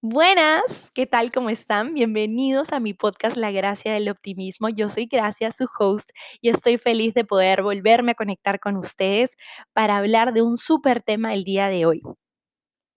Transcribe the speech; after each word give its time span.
Buenas, 0.00 0.90
¿qué 0.92 1.06
tal? 1.06 1.30
¿Cómo 1.30 1.48
están? 1.48 1.94
Bienvenidos 1.94 2.72
a 2.72 2.80
mi 2.80 2.92
podcast 2.92 3.36
La 3.36 3.52
Gracia 3.52 3.92
del 3.92 4.08
Optimismo. 4.08 4.68
Yo 4.68 4.88
soy 4.88 5.06
Gracia, 5.06 5.52
su 5.52 5.68
host, 5.78 6.10
y 6.40 6.48
estoy 6.48 6.76
feliz 6.76 7.14
de 7.14 7.24
poder 7.24 7.62
volverme 7.62 8.12
a 8.12 8.16
conectar 8.16 8.58
con 8.58 8.76
ustedes 8.76 9.36
para 9.72 9.96
hablar 9.96 10.32
de 10.32 10.42
un 10.42 10.56
súper 10.56 11.04
tema 11.04 11.34
el 11.34 11.44
día 11.44 11.68
de 11.68 11.86
hoy. 11.86 12.02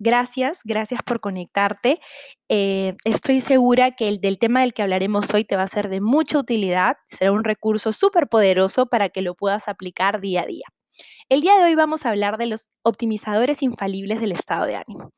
Gracias, 0.03 0.61
gracias 0.63 1.03
por 1.03 1.19
conectarte. 1.19 1.99
Eh, 2.49 2.95
estoy 3.05 3.39
segura 3.39 3.91
que 3.91 4.07
el 4.07 4.19
del 4.19 4.39
tema 4.39 4.61
del 4.61 4.73
que 4.73 4.81
hablaremos 4.81 5.31
hoy 5.31 5.43
te 5.43 5.55
va 5.55 5.61
a 5.61 5.67
ser 5.67 5.89
de 5.89 6.01
mucha 6.01 6.39
utilidad, 6.39 6.97
será 7.05 7.31
un 7.31 7.43
recurso 7.43 7.93
súper 7.93 8.27
poderoso 8.27 8.87
para 8.87 9.09
que 9.09 9.21
lo 9.21 9.35
puedas 9.35 9.67
aplicar 9.67 10.19
día 10.19 10.41
a 10.41 10.47
día. 10.47 10.65
El 11.29 11.41
día 11.41 11.55
de 11.55 11.65
hoy 11.65 11.75
vamos 11.75 12.03
a 12.03 12.09
hablar 12.09 12.39
de 12.39 12.47
los 12.47 12.67
optimizadores 12.81 13.61
infalibles 13.61 14.19
del 14.19 14.31
estado 14.31 14.65
de 14.65 14.77
ánimo. 14.77 15.11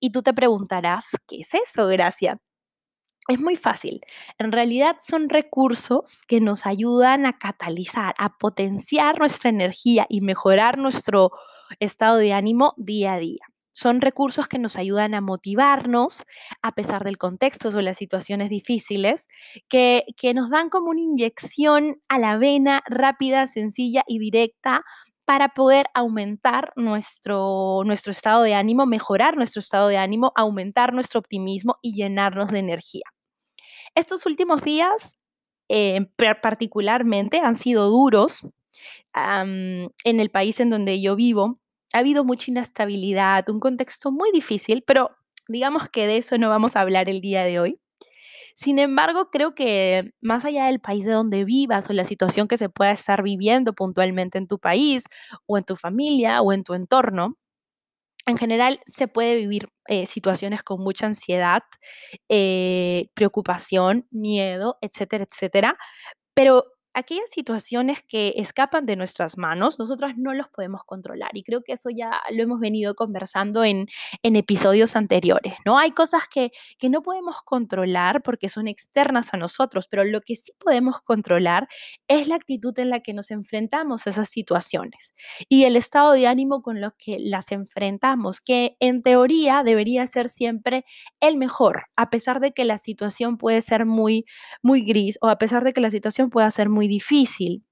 Y 0.00 0.10
tú 0.10 0.22
te 0.22 0.32
preguntarás, 0.32 1.04
¿qué 1.28 1.40
es 1.40 1.52
eso, 1.52 1.86
Gracia? 1.88 2.38
Es 3.28 3.38
muy 3.38 3.56
fácil. 3.56 4.00
En 4.38 4.52
realidad 4.52 4.96
son 5.00 5.28
recursos 5.28 6.24
que 6.26 6.40
nos 6.40 6.64
ayudan 6.64 7.26
a 7.26 7.38
catalizar, 7.38 8.14
a 8.18 8.38
potenciar 8.38 9.18
nuestra 9.18 9.50
energía 9.50 10.06
y 10.08 10.22
mejorar 10.22 10.78
nuestro 10.78 11.30
estado 11.78 12.16
de 12.16 12.32
ánimo 12.32 12.72
día 12.78 13.12
a 13.14 13.18
día. 13.18 13.53
Son 13.74 14.00
recursos 14.00 14.46
que 14.46 14.58
nos 14.60 14.76
ayudan 14.76 15.14
a 15.14 15.20
motivarnos 15.20 16.22
a 16.62 16.72
pesar 16.72 17.02
del 17.02 17.18
contexto 17.18 17.68
o 17.68 17.80
las 17.80 17.96
situaciones 17.96 18.48
difíciles, 18.48 19.26
que, 19.68 20.04
que 20.16 20.32
nos 20.32 20.48
dan 20.48 20.70
como 20.70 20.90
una 20.90 21.00
inyección 21.00 22.00
a 22.08 22.18
la 22.20 22.36
vena 22.38 22.82
rápida, 22.86 23.48
sencilla 23.48 24.04
y 24.06 24.20
directa 24.20 24.82
para 25.24 25.48
poder 25.48 25.86
aumentar 25.92 26.72
nuestro, 26.76 27.82
nuestro 27.84 28.12
estado 28.12 28.42
de 28.42 28.54
ánimo, 28.54 28.86
mejorar 28.86 29.36
nuestro 29.36 29.58
estado 29.58 29.88
de 29.88 29.96
ánimo, 29.96 30.32
aumentar 30.36 30.94
nuestro 30.94 31.18
optimismo 31.18 31.76
y 31.82 31.94
llenarnos 31.94 32.50
de 32.52 32.60
energía. 32.60 33.04
Estos 33.96 34.24
últimos 34.24 34.62
días, 34.62 35.18
eh, 35.68 36.06
particularmente, 36.40 37.38
han 37.38 37.56
sido 37.56 37.88
duros 37.88 38.46
en 39.14 39.90
el 40.04 40.30
país 40.30 40.60
en 40.60 40.70
donde 40.70 41.00
yo 41.00 41.16
vivo 41.16 41.58
ha 41.94 42.00
habido 42.00 42.24
mucha 42.24 42.50
inestabilidad, 42.50 43.48
un 43.50 43.60
contexto 43.60 44.10
muy 44.12 44.30
difícil, 44.32 44.82
pero 44.86 45.12
digamos 45.48 45.88
que 45.90 46.06
de 46.08 46.18
eso 46.18 46.38
no 46.38 46.50
vamos 46.50 46.76
a 46.76 46.80
hablar 46.80 47.08
el 47.08 47.20
día 47.20 47.44
de 47.44 47.60
hoy. 47.60 47.80
Sin 48.56 48.78
embargo, 48.78 49.30
creo 49.30 49.54
que 49.54 50.12
más 50.20 50.44
allá 50.44 50.66
del 50.66 50.80
país 50.80 51.04
de 51.06 51.12
donde 51.12 51.44
vivas 51.44 51.90
o 51.90 51.92
la 51.92 52.04
situación 52.04 52.48
que 52.48 52.56
se 52.56 52.68
pueda 52.68 52.92
estar 52.92 53.22
viviendo 53.22 53.72
puntualmente 53.74 54.38
en 54.38 54.46
tu 54.48 54.58
país 54.58 55.04
o 55.46 55.58
en 55.58 55.64
tu 55.64 55.76
familia 55.76 56.42
o 56.42 56.52
en 56.52 56.64
tu 56.64 56.74
entorno, 56.74 57.36
en 58.26 58.38
general 58.38 58.80
se 58.86 59.08
puede 59.08 59.36
vivir 59.36 59.68
eh, 59.88 60.06
situaciones 60.06 60.62
con 60.62 60.80
mucha 60.82 61.06
ansiedad, 61.06 61.62
eh, 62.28 63.08
preocupación, 63.14 64.06
miedo, 64.10 64.78
etcétera, 64.80 65.26
etcétera. 65.30 65.76
Pero 66.34 66.64
aquellas 66.94 67.30
situaciones 67.30 68.02
que 68.02 68.34
escapan 68.36 68.86
de 68.86 68.96
nuestras 68.96 69.36
manos, 69.36 69.78
nosotras 69.78 70.14
no 70.16 70.32
los 70.32 70.48
podemos 70.48 70.84
controlar. 70.84 71.30
Y 71.34 71.42
creo 71.42 71.62
que 71.62 71.72
eso 71.72 71.90
ya 71.90 72.20
lo 72.30 72.42
hemos 72.42 72.60
venido 72.60 72.94
conversando 72.94 73.64
en, 73.64 73.86
episodios 74.22 74.96
anteriores, 74.96 75.54
¿no? 75.64 75.78
Hay 75.78 75.92
cosas 75.92 76.22
que, 76.28 76.50
que 76.78 76.88
no 76.88 77.02
podemos 77.02 77.42
controlar 77.42 78.22
porque 78.22 78.48
son 78.48 78.66
externas 78.68 79.32
a 79.32 79.36
nosotros, 79.36 79.86
pero 79.88 80.04
lo 80.04 80.20
que 80.20 80.36
sí 80.36 80.52
podemos 80.58 81.00
controlar 81.00 81.68
es 82.08 82.26
la 82.26 82.34
actitud 82.36 82.76
en 82.78 82.90
la 82.90 83.00
que 83.00 83.12
nos 83.12 83.30
enfrentamos 83.30 84.06
a 84.06 84.10
esas 84.10 84.28
situaciones 84.28 85.14
y 85.48 85.64
el 85.64 85.76
estado 85.76 86.12
de 86.12 86.26
ánimo 86.26 86.62
con 86.62 86.80
lo 86.80 86.92
que 86.96 87.18
las 87.20 87.52
enfrentamos, 87.52 88.40
que 88.40 88.76
en 88.80 89.02
teoría 89.02 89.62
debería 89.62 90.06
ser 90.06 90.28
siempre 90.28 90.84
el 91.20 91.36
mejor, 91.36 91.84
a 91.96 92.10
pesar 92.10 92.40
de 92.40 92.52
que 92.52 92.64
la 92.64 92.78
situación 92.78 93.38
puede 93.38 93.60
ser 93.60 93.86
muy, 93.86 94.24
muy 94.62 94.82
gris 94.82 95.18
o 95.20 95.28
a 95.28 95.38
pesar 95.38 95.64
de 95.64 95.72
que 95.72 95.80
la 95.80 95.90
situación 95.90 96.30
pueda 96.30 96.50
ser 96.50 96.68
muy 96.68 96.83
difícil. 96.88 97.64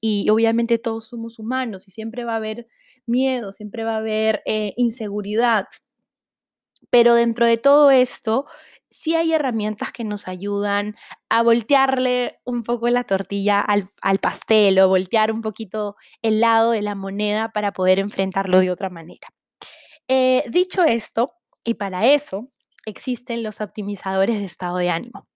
Y 0.00 0.28
obviamente 0.30 0.78
todos 0.78 1.08
somos 1.08 1.38
humanos 1.38 1.86
y 1.88 1.92
siempre 1.92 2.24
va 2.24 2.34
a 2.34 2.36
haber 2.36 2.66
miedo, 3.06 3.52
siempre 3.52 3.84
va 3.84 3.94
a 3.94 3.98
haber 3.98 4.42
eh, 4.46 4.74
inseguridad. 4.76 5.66
Pero 6.90 7.14
dentro 7.14 7.46
de 7.46 7.56
todo 7.56 7.90
esto, 7.90 8.46
sí 8.90 9.14
hay 9.14 9.32
herramientas 9.32 9.92
que 9.92 10.04
nos 10.04 10.28
ayudan 10.28 10.96
a 11.28 11.42
voltearle 11.42 12.40
un 12.44 12.62
poco 12.62 12.88
la 12.88 13.04
tortilla 13.04 13.60
al, 13.60 13.88
al, 14.02 14.18
pastel 14.18 14.78
o 14.80 14.88
voltear 14.88 15.32
un 15.32 15.40
poquito 15.40 15.96
el 16.20 16.40
lado 16.40 16.72
de 16.72 16.82
la 16.82 16.94
moneda 16.94 17.50
para 17.52 17.72
poder 17.72 17.98
enfrentarlo 17.98 18.60
de 18.60 18.70
otra 18.70 18.90
manera. 18.90 19.28
Eh, 20.08 20.44
dicho 20.50 20.84
esto, 20.84 21.34
y 21.64 21.74
para 21.74 22.06
eso 22.06 22.50
existen 22.84 23.42
los 23.42 23.60
optimizadores 23.60 24.38
de 24.38 24.44
estado 24.44 24.76
de 24.76 24.90
ánimo. 24.90 25.26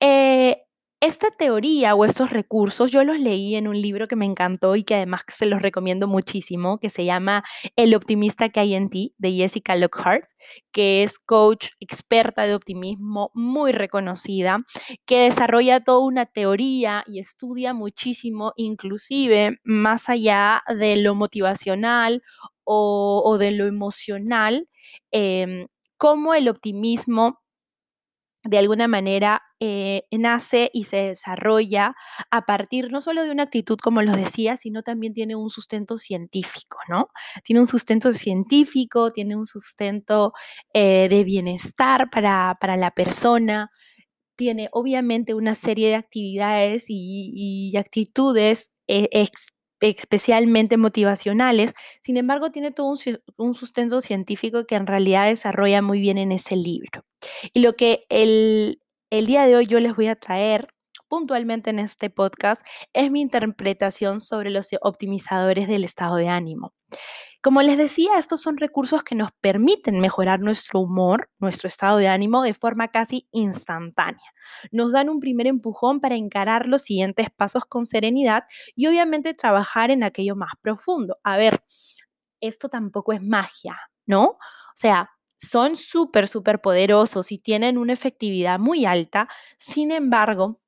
Eh, 0.00 0.64
esta 1.00 1.30
teoría 1.30 1.94
o 1.94 2.04
estos 2.04 2.30
recursos 2.30 2.90
yo 2.90 3.04
los 3.04 3.20
leí 3.20 3.54
en 3.54 3.68
un 3.68 3.80
libro 3.80 4.08
que 4.08 4.16
me 4.16 4.24
encantó 4.24 4.74
y 4.74 4.82
que 4.82 4.96
además 4.96 5.22
se 5.28 5.46
los 5.46 5.62
recomiendo 5.62 6.08
muchísimo, 6.08 6.78
que 6.80 6.90
se 6.90 7.04
llama 7.04 7.44
El 7.76 7.94
optimista 7.94 8.48
que 8.48 8.60
hay 8.60 8.74
en 8.74 8.90
ti, 8.90 9.14
de 9.16 9.32
Jessica 9.32 9.76
Lockhart, 9.76 10.24
que 10.72 11.04
es 11.04 11.18
coach 11.18 11.68
experta 11.78 12.42
de 12.42 12.54
optimismo 12.54 13.30
muy 13.34 13.70
reconocida, 13.70 14.64
que 15.06 15.20
desarrolla 15.22 15.84
toda 15.84 16.00
una 16.00 16.26
teoría 16.26 17.04
y 17.06 17.20
estudia 17.20 17.74
muchísimo, 17.74 18.52
inclusive 18.56 19.58
más 19.62 20.08
allá 20.08 20.62
de 20.68 20.96
lo 20.96 21.14
motivacional 21.14 22.22
o, 22.64 23.36
de 23.38 23.52
lo 23.52 23.66
emocional, 23.66 24.68
eh, 25.12 25.68
cómo 25.96 26.34
el 26.34 26.48
optimismo 26.48 27.40
de 28.44 28.58
alguna 28.58 28.88
manera 28.88 29.42
eh, 29.60 30.04
nace 30.10 30.70
y 30.72 30.84
se 30.84 30.96
desarrolla 30.98 31.94
a 32.30 32.44
partir 32.46 32.90
no 32.92 33.00
solo 33.00 33.24
de 33.24 33.30
una 33.30 33.44
actitud, 33.44 33.78
como 33.78 34.00
los 34.02 34.16
decía, 34.16 34.56
sino 34.56 34.82
también 34.82 35.12
tiene 35.12 35.36
un 35.36 35.50
sustento 35.50 35.96
científico, 35.98 36.78
¿no? 36.88 37.08
Tiene 37.44 37.60
un 37.60 37.66
sustento 37.66 38.12
científico, 38.12 39.12
tiene 39.12 39.36
un 39.36 39.46
sustento 39.46 40.32
eh, 40.72 41.08
de 41.10 41.24
bienestar 41.24 42.10
para, 42.10 42.56
para, 42.60 42.76
la 42.76 42.90
persona, 42.92 43.70
tiene 44.36 44.68
obviamente 44.72 45.34
una 45.34 45.54
serie 45.54 45.88
de 45.88 45.96
actividades 45.96 46.86
y, 46.88 47.76
actitudes 47.76 48.72
eh, 48.86 49.08
especialmente 49.80 50.76
motivacionales, 50.76 51.74
sin 52.00 52.16
embargo 52.16 52.50
tiene 52.50 52.70
todo 52.70 52.88
un, 52.88 52.98
un, 53.36 53.54
sustento 53.54 54.00
científico 54.00 54.66
que 54.66 54.74
en 54.74 54.86
realidad 54.86 55.28
desarrolla 55.28 55.82
muy 55.82 56.00
bien 56.00 56.18
en 56.18 56.32
ese 56.32 56.56
libro. 56.56 57.04
Y 57.52 57.60
lo 57.60 57.74
que 57.74 58.00
el, 58.08 58.80
el 59.10 59.26
día 59.26 59.46
de 59.46 59.56
hoy 59.56 59.66
yo 59.66 59.80
les 59.80 59.94
voy 59.94 60.08
a 60.08 60.16
traer 60.16 60.68
puntualmente 61.08 61.70
en 61.70 61.78
este 61.78 62.10
podcast 62.10 62.64
es 62.92 63.10
mi 63.10 63.20
interpretación 63.20 64.20
sobre 64.20 64.50
los 64.50 64.68
optimizadores 64.82 65.68
del 65.68 65.84
estado 65.84 66.16
de 66.16 66.28
ánimo. 66.28 66.74
Como 67.48 67.62
les 67.62 67.78
decía, 67.78 68.10
estos 68.18 68.42
son 68.42 68.58
recursos 68.58 69.02
que 69.02 69.14
nos 69.14 69.32
permiten 69.32 70.00
mejorar 70.00 70.38
nuestro 70.38 70.80
humor, 70.80 71.30
nuestro 71.38 71.66
estado 71.66 71.96
de 71.96 72.06
ánimo 72.06 72.42
de 72.42 72.52
forma 72.52 72.88
casi 72.88 73.26
instantánea. 73.32 74.34
Nos 74.70 74.92
dan 74.92 75.08
un 75.08 75.18
primer 75.18 75.46
empujón 75.46 76.02
para 76.02 76.14
encarar 76.14 76.66
los 76.66 76.82
siguientes 76.82 77.28
pasos 77.34 77.64
con 77.64 77.86
serenidad 77.86 78.44
y 78.76 78.86
obviamente 78.86 79.32
trabajar 79.32 79.90
en 79.90 80.04
aquello 80.04 80.36
más 80.36 80.50
profundo. 80.60 81.16
A 81.24 81.38
ver, 81.38 81.58
esto 82.42 82.68
tampoco 82.68 83.14
es 83.14 83.22
magia, 83.22 83.78
¿no? 84.04 84.24
O 84.24 84.38
sea, 84.74 85.08
son 85.38 85.76
súper, 85.76 86.28
súper 86.28 86.60
poderosos 86.60 87.32
y 87.32 87.38
tienen 87.38 87.78
una 87.78 87.94
efectividad 87.94 88.58
muy 88.58 88.84
alta. 88.84 89.26
Sin 89.56 89.90
embargo, 89.90 90.60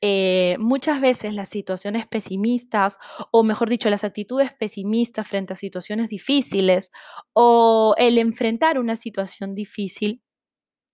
eh, 0.00 0.56
muchas 0.58 1.00
veces 1.00 1.34
las 1.34 1.48
situaciones 1.48 2.06
pesimistas, 2.06 2.98
o 3.30 3.42
mejor 3.44 3.68
dicho, 3.70 3.90
las 3.90 4.04
actitudes 4.04 4.52
pesimistas 4.52 5.26
frente 5.28 5.52
a 5.54 5.56
situaciones 5.56 6.08
difíciles, 6.08 6.90
o 7.32 7.94
el 7.98 8.18
enfrentar 8.18 8.78
una 8.78 8.96
situación 8.96 9.54
difícil, 9.54 10.22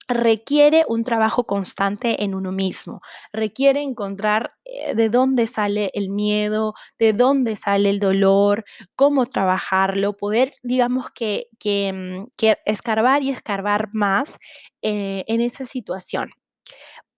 requiere 0.08 0.84
un 0.88 1.02
trabajo 1.04 1.46
constante 1.46 2.24
en 2.24 2.34
uno 2.34 2.52
mismo, 2.52 3.00
requiere 3.32 3.82
encontrar 3.82 4.50
eh, 4.64 4.94
de 4.94 5.08
dónde 5.08 5.46
sale 5.46 5.90
el 5.94 6.10
miedo, 6.10 6.74
de 6.98 7.12
dónde 7.14 7.56
sale 7.56 7.88
el 7.90 8.00
dolor, 8.00 8.64
cómo 8.96 9.26
trabajarlo, 9.26 10.16
poder, 10.16 10.54
digamos 10.62 11.10
que, 11.10 11.46
que, 11.58 11.92
mm, 11.92 12.26
escarbar 12.66 13.22
y 13.22 13.30
escarbar 13.30 13.88
más 13.94 14.38
eh, 14.82 15.24
en 15.28 15.40
esa 15.40 15.64
situación. 15.64 16.30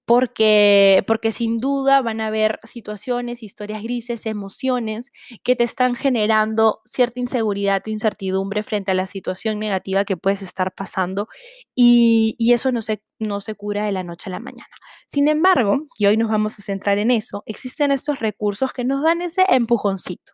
Porque, 0.07 1.05
porque 1.09 1.33
sin 1.33 1.59
duda 1.59 2.01
van 2.01 2.21
a 2.21 2.29
haber 2.29 2.61
situaciones, 2.63 3.43
historias 3.43 3.83
grises, 3.83 4.25
emociones 4.25 5.11
que 5.43 5.57
te 5.57 5.65
están 5.65 5.97
generando 5.97 6.81
cierta 6.87 7.19
inseguridad, 7.21 7.83
incertidumbre 7.87 8.63
frente 8.63 8.93
a 8.93 8.95
la 8.95 9.09
situación 9.09 9.59
negativa 9.59 10.05
que 10.05 10.17
puedes 10.17 10.43
estar 10.43 10.73
pasando 10.73 11.27
y, 11.75 12.37
y 12.39 12.53
eso 12.53 12.71
no 12.71 12.83
se, 12.83 13.03
no 13.19 13.41
se 13.41 13.57
cura 13.57 13.85
de 13.85 13.93
la 13.93 14.05
noche 14.05 14.31
a 14.31 14.33
la 14.33 14.41
mañana. 14.41 14.71
Sin 15.09 15.27
embargo, 15.29 15.87
y 15.99 16.07
hoy 16.07 16.17
nos 16.17 16.31
vamos 16.31 16.57
a 16.59 16.63
centrar 16.63 16.99
en 16.99 17.11
eso, 17.11 17.43
existen 17.47 17.91
estos 17.91 18.21
recursos 18.21 18.73
que 18.73 18.85
nos 18.85 19.03
dan 19.03 19.23
ese 19.23 19.45
empujoncito. 19.49 20.33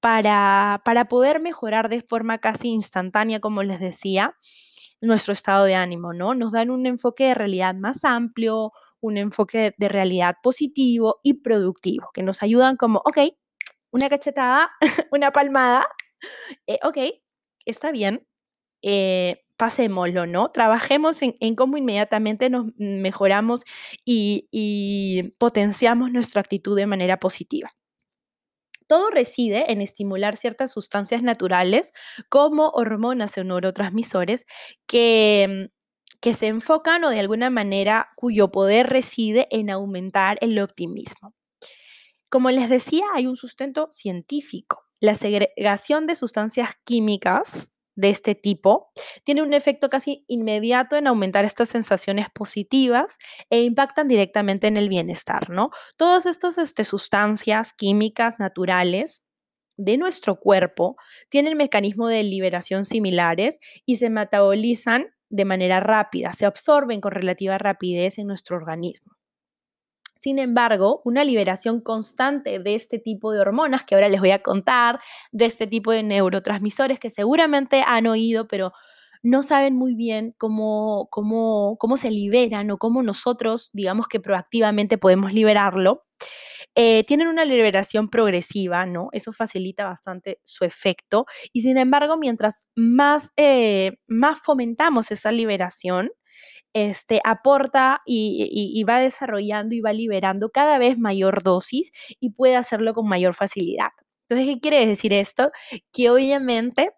Para, 0.00 0.82
para 0.84 1.06
poder 1.08 1.40
mejorar 1.40 1.88
de 1.88 2.02
forma 2.02 2.38
casi 2.38 2.68
instantánea, 2.68 3.40
como 3.40 3.62
les 3.62 3.80
decía, 3.80 4.34
nuestro 5.00 5.32
estado 5.32 5.64
de 5.64 5.74
ánimo, 5.74 6.12
¿no? 6.12 6.34
Nos 6.34 6.52
dan 6.52 6.70
un 6.70 6.86
enfoque 6.86 7.24
de 7.28 7.34
realidad 7.34 7.74
más 7.74 8.04
amplio, 8.04 8.72
un 9.00 9.16
enfoque 9.16 9.74
de 9.78 9.88
realidad 9.88 10.36
positivo 10.42 11.20
y 11.22 11.34
productivo, 11.34 12.10
que 12.12 12.22
nos 12.22 12.42
ayudan 12.42 12.76
como, 12.76 13.00
ok, 13.04 13.18
una 13.90 14.08
cachetada, 14.08 14.70
una 15.12 15.32
palmada, 15.32 15.86
eh, 16.66 16.78
ok, 16.84 16.98
está 17.64 17.90
bien, 17.90 18.26
eh, 18.82 19.42
pasémoslo, 19.56 20.26
¿no? 20.26 20.50
Trabajemos 20.52 21.20
en, 21.22 21.54
cómo 21.54 21.76
inmediatamente 21.76 22.50
nos 22.50 22.66
mejoramos 22.78 23.64
y 24.04 25.34
potenciamos 25.38 26.10
nuestra 26.12 26.40
actitud 26.40 26.76
de 26.76 26.86
manera 26.86 27.18
positiva. 27.18 27.70
Todo 28.90 29.08
reside 29.08 29.70
en 29.70 29.80
estimular 29.80 30.36
ciertas 30.36 30.72
sustancias 30.72 31.22
naturales 31.22 31.92
como 32.28 32.70
hormonas 32.70 33.38
o 33.38 33.44
neurotransmisores 33.44 34.46
que, 34.88 35.68
mm, 35.70 36.18
que 36.20 36.34
se 36.34 36.48
enfocan 36.48 37.04
o 37.04 37.10
de 37.10 37.20
alguna 37.20 37.50
manera 37.50 38.08
cuyo 38.16 38.50
poder 38.50 38.88
reside 38.88 39.46
en 39.52 39.70
aumentar 39.70 40.38
el 40.40 40.58
optimismo. 40.58 41.34
Como 42.28 42.50
les 42.50 42.68
decía, 42.68 43.04
hay 43.14 43.28
un 43.28 43.36
sustento 43.36 43.86
científico. 43.92 44.82
La 44.98 45.14
segregación 45.14 46.08
de 46.08 46.16
sustancias 46.16 46.70
químicas 46.82 47.68
de 47.96 48.10
este 48.10 48.34
tipo 48.34 48.90
tiene 49.24 49.42
un 49.42 49.52
efecto 49.52 49.88
casi 49.88 50.24
inmediato 50.28 50.96
en 50.96 51.06
aumentar 51.06 51.44
estas 51.44 51.68
sensaciones 51.68 52.26
positivas 52.32 53.18
e 53.50 53.62
impactan 53.62 54.08
directamente 54.08 54.66
en 54.66 54.76
el 54.76 54.88
bienestar, 54.88 55.50
¿no? 55.50 55.70
Todas 55.96 56.26
estas 56.26 56.58
este, 56.58 56.84
sustancias 56.84 57.72
químicas 57.72 58.38
naturales 58.38 59.24
de 59.76 59.96
nuestro 59.96 60.38
cuerpo 60.38 60.96
tienen 61.28 61.56
mecanismos 61.56 62.10
de 62.10 62.22
liberación 62.22 62.84
similares 62.84 63.58
y 63.86 63.96
se 63.96 64.10
metabolizan 64.10 65.06
de 65.30 65.44
manera 65.44 65.80
rápida, 65.80 66.32
se 66.32 66.44
absorben 66.44 67.00
con 67.00 67.12
relativa 67.12 67.56
rapidez 67.56 68.18
en 68.18 68.26
nuestro 68.26 68.56
organismo. 68.56 69.19
Sin 70.20 70.38
embargo, 70.38 71.00
una 71.06 71.24
liberación 71.24 71.80
constante 71.80 72.58
de 72.58 72.74
este 72.74 72.98
tipo 72.98 73.32
de 73.32 73.40
hormonas, 73.40 73.84
que 73.84 73.94
ahora 73.94 74.10
les 74.10 74.20
voy 74.20 74.32
a 74.32 74.42
contar, 74.42 75.00
de 75.32 75.46
este 75.46 75.66
tipo 75.66 75.92
de 75.92 76.02
neurotransmisores 76.02 77.00
que 77.00 77.08
seguramente 77.08 77.82
han 77.86 78.06
oído, 78.06 78.46
pero 78.46 78.70
no 79.22 79.42
saben 79.42 79.74
muy 79.74 79.94
bien 79.94 80.34
cómo, 80.36 81.08
cómo, 81.10 81.78
cómo 81.78 81.96
se 81.96 82.10
liberan 82.10 82.70
o 82.70 82.76
cómo 82.76 83.02
nosotros, 83.02 83.70
digamos 83.72 84.08
que 84.08 84.20
proactivamente 84.20 84.98
podemos 84.98 85.32
liberarlo. 85.32 86.04
Eh, 86.74 87.02
tienen 87.04 87.28
una 87.28 87.46
liberación 87.46 88.10
progresiva, 88.10 88.84
¿no? 88.84 89.08
Eso 89.12 89.32
facilita 89.32 89.86
bastante 89.86 90.38
su 90.44 90.66
efecto. 90.66 91.24
Y 91.54 91.62
sin 91.62 91.78
embargo, 91.78 92.18
mientras 92.18 92.68
más, 92.76 93.32
eh, 93.38 93.96
más 94.06 94.40
fomentamos 94.40 95.10
esa 95.12 95.32
liberación, 95.32 96.10
este, 96.72 97.20
aporta 97.24 98.00
y, 98.06 98.84
va 98.88 99.00
desarrollando 99.00 99.74
y 99.74 99.80
va 99.80 99.92
liberando 99.92 100.50
cada 100.50 100.78
vez 100.78 100.98
mayor 100.98 101.42
dosis 101.42 101.90
y 102.20 102.30
puede 102.30 102.56
hacerlo 102.56 102.94
con 102.94 103.08
mayor 103.08 103.34
facilidad. 103.34 103.90
Entonces, 104.28 104.54
¿qué 104.54 104.60
quiere 104.60 104.86
decir 104.86 105.12
esto? 105.12 105.50
Que 105.92 106.10
obviamente 106.10 106.90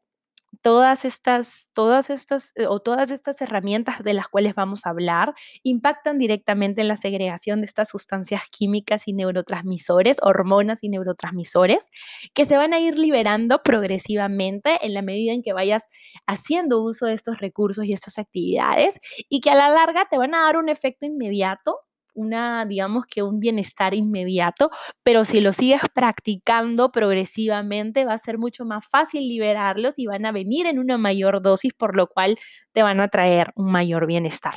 todas 0.60 1.04
estas, 1.04 1.68
todas 1.72 2.10
estas 2.10 2.52
eh, 2.54 2.66
o 2.66 2.80
todas 2.80 3.10
estas 3.10 3.40
herramientas 3.40 4.02
de 4.02 4.14
las 4.14 4.28
cuales 4.28 4.54
vamos 4.54 4.86
a 4.86 4.90
hablar 4.90 5.34
impactan 5.62 6.18
directamente 6.18 6.82
en 6.82 6.88
la 6.88 6.96
segregación 6.96 7.60
de 7.60 7.66
estas 7.66 7.88
sustancias 7.88 8.42
químicas 8.50 9.08
y 9.08 9.12
neurotransmisores, 9.12 10.18
hormonas 10.22 10.84
y 10.84 10.88
neurotransmisores, 10.88 11.90
que 12.34 12.44
se 12.44 12.56
van 12.56 12.74
a 12.74 12.80
ir 12.80 12.98
liberando 12.98 13.60
progresivamente 13.62 14.78
en 14.82 14.94
la 14.94 15.02
medida 15.02 15.32
en 15.32 15.42
que 15.42 15.52
vayas 15.52 15.88
haciendo 16.26 16.82
uso 16.82 17.06
de 17.06 17.14
estos 17.14 17.38
recursos 17.38 17.84
y 17.84 17.92
estas 17.92 18.18
actividades 18.18 18.98
y 19.28 19.40
que 19.40 19.50
a 19.50 19.54
la 19.54 19.70
larga 19.70 20.06
te 20.10 20.18
van 20.18 20.34
a 20.34 20.42
dar 20.42 20.56
un 20.56 20.68
efecto 20.68 21.06
inmediato 21.06 21.78
una, 22.14 22.66
digamos 22.66 23.04
que 23.06 23.22
un 23.22 23.40
bienestar 23.40 23.94
inmediato, 23.94 24.70
pero 25.02 25.24
si 25.24 25.40
lo 25.40 25.52
sigues 25.52 25.80
practicando 25.94 26.92
progresivamente 26.92 28.04
va 28.04 28.14
a 28.14 28.18
ser 28.18 28.38
mucho 28.38 28.64
más 28.64 28.86
fácil 28.86 29.28
liberarlos 29.28 29.98
y 29.98 30.06
van 30.06 30.26
a 30.26 30.32
venir 30.32 30.66
en 30.66 30.78
una 30.78 30.98
mayor 30.98 31.42
dosis, 31.42 31.72
por 31.74 31.96
lo 31.96 32.06
cual 32.06 32.36
te 32.72 32.82
van 32.82 33.00
a 33.00 33.08
traer 33.08 33.52
un 33.56 33.70
mayor 33.72 34.06
bienestar. 34.06 34.54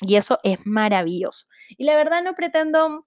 Y 0.00 0.16
eso 0.16 0.38
es 0.42 0.58
maravilloso. 0.64 1.46
Y 1.76 1.84
la 1.84 1.94
verdad 1.96 2.22
no 2.22 2.34
pretendo 2.34 3.06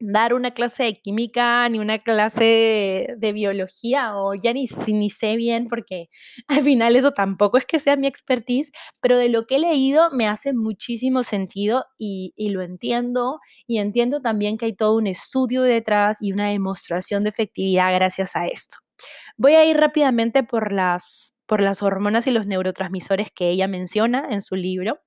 dar 0.00 0.34
una 0.34 0.52
clase 0.52 0.84
de 0.84 1.00
química 1.00 1.68
ni 1.68 1.78
una 1.78 1.98
clase 1.98 3.14
de, 3.16 3.32
biología 3.32 4.16
o 4.16 4.34
ya 4.34 4.52
ni, 4.52 4.66
ni 4.88 5.10
sé 5.10 5.36
bien 5.36 5.66
porque 5.68 6.08
al 6.48 6.62
final 6.62 6.96
eso 6.96 7.12
tampoco 7.12 7.58
es 7.58 7.66
que 7.66 7.78
sea 7.78 7.96
mi 7.96 8.06
expertise, 8.06 8.72
pero 9.02 9.18
de 9.18 9.28
lo 9.28 9.46
que 9.46 9.56
he 9.56 9.58
leído 9.58 10.10
me 10.10 10.26
hace 10.26 10.52
muchísimo 10.52 11.22
sentido 11.22 11.84
y, 11.98 12.32
y 12.36 12.50
lo 12.50 12.62
entiendo 12.62 13.38
y 13.66 13.78
entiendo 13.78 14.20
también 14.20 14.56
que 14.56 14.66
hay 14.66 14.72
todo 14.74 14.96
un 14.96 15.06
estudio 15.06 15.62
detrás 15.62 16.18
y 16.20 16.32
una 16.32 16.48
demostración 16.48 17.24
de 17.24 17.30
efectividad 17.30 17.94
gracias 17.94 18.36
a 18.36 18.46
esto. 18.46 18.78
Voy 19.36 19.54
a 19.54 19.64
ir 19.64 19.76
rápidamente 19.76 20.42
por 20.42 20.72
las, 20.72 21.34
por 21.46 21.62
las 21.62 21.82
hormonas 21.82 22.26
y 22.26 22.30
los 22.30 22.46
neurotransmisores 22.46 23.30
que 23.30 23.48
ella 23.50 23.68
menciona 23.68 24.26
en 24.30 24.42
su 24.42 24.54
libro. 24.56 25.00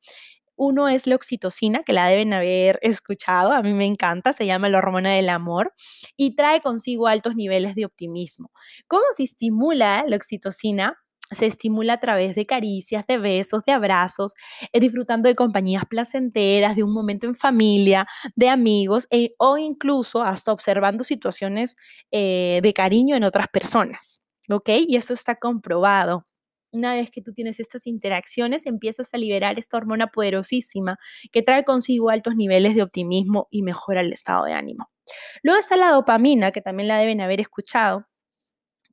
Uno 0.55 0.87
es 0.87 1.07
la 1.07 1.15
oxitocina, 1.15 1.83
que 1.83 1.93
la 1.93 2.07
deben 2.07 2.33
haber 2.33 2.79
escuchado, 2.81 3.51
a 3.51 3.61
mí 3.61 3.73
me 3.73 3.85
encanta, 3.85 4.33
se 4.33 4.45
llama 4.45 4.69
la 4.69 4.79
hormona 4.79 5.11
del 5.11 5.29
amor 5.29 5.73
y 6.17 6.35
trae 6.35 6.61
consigo 6.61 7.07
altos 7.07 7.35
niveles 7.35 7.75
de 7.75 7.85
optimismo. 7.85 8.51
¿Cómo 8.87 9.03
se 9.15 9.23
estimula 9.23 10.03
la 10.07 10.15
oxitocina? 10.15 10.97
se 11.31 11.45
estimula 11.47 11.93
a 11.93 11.99
través 11.99 12.35
de 12.35 12.45
caricias, 12.45 13.05
de 13.07 13.17
besos, 13.17 13.61
de 13.65 13.73
abrazos, 13.73 14.33
eh, 14.71 14.79
disfrutando 14.79 15.29
de 15.29 15.35
compañías 15.35 15.85
placenteras, 15.85 16.75
de 16.75 16.83
un 16.83 16.93
momento 16.93 17.27
en 17.27 17.35
familia, 17.35 18.05
de 18.35 18.49
amigos 18.49 19.07
e, 19.09 19.33
o 19.37 19.57
incluso 19.57 20.23
hasta 20.23 20.51
observando 20.51 21.03
situaciones 21.03 21.75
eh, 22.11 22.59
de 22.61 22.73
cariño 22.73 23.15
en 23.15 23.23
otras 23.23 23.47
personas. 23.47 24.21
¿Ok? 24.49 24.69
Y 24.87 24.97
eso 24.97 25.13
está 25.13 25.35
comprobado 25.35 26.27
una 26.73 26.93
vez 26.93 27.09
que 27.11 27.21
tú 27.21 27.33
tienes 27.33 27.59
estas 27.59 27.87
interacciones, 27.87 28.65
empiezas 28.65 29.13
a 29.13 29.17
liberar 29.17 29.59
esta 29.59 29.77
hormona 29.77 30.07
poderosísima 30.07 30.97
que 31.31 31.41
trae 31.41 31.63
consigo 31.63 32.09
altos 32.09 32.35
niveles 32.35 32.75
de 32.75 32.83
optimismo 32.83 33.47
y 33.51 33.61
mejora 33.61 34.01
el 34.01 34.11
estado 34.11 34.45
de 34.45 34.53
ánimo. 34.53 34.89
Luego 35.43 35.59
está 35.59 35.77
la 35.77 35.91
dopamina, 35.91 36.51
que 36.51 36.61
también 36.61 36.87
la 36.87 36.97
deben 36.97 37.21
haber 37.21 37.39
escuchado 37.39 38.07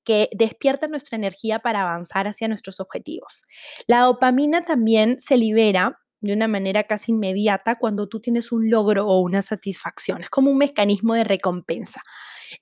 que 0.04 0.28
despierta 0.32 0.88
nuestra 0.88 1.16
energía 1.16 1.58
para 1.60 1.82
avanzar 1.82 2.26
hacia 2.26 2.48
nuestros 2.48 2.80
objetivos. 2.80 3.42
La 3.86 4.00
dopamina 4.00 4.62
también 4.62 5.20
se 5.20 5.36
libera 5.36 5.98
de 6.20 6.34
una 6.34 6.48
manera 6.48 6.84
casi 6.84 7.12
inmediata 7.12 7.76
cuando 7.76 8.08
tú 8.08 8.20
tienes 8.20 8.52
un 8.52 8.70
logro 8.70 9.06
o 9.06 9.20
una 9.20 9.42
satisfacción. 9.42 10.22
Es 10.22 10.30
como 10.30 10.50
un 10.50 10.58
mecanismo 10.58 11.14
de 11.14 11.24
recompensa. 11.24 12.02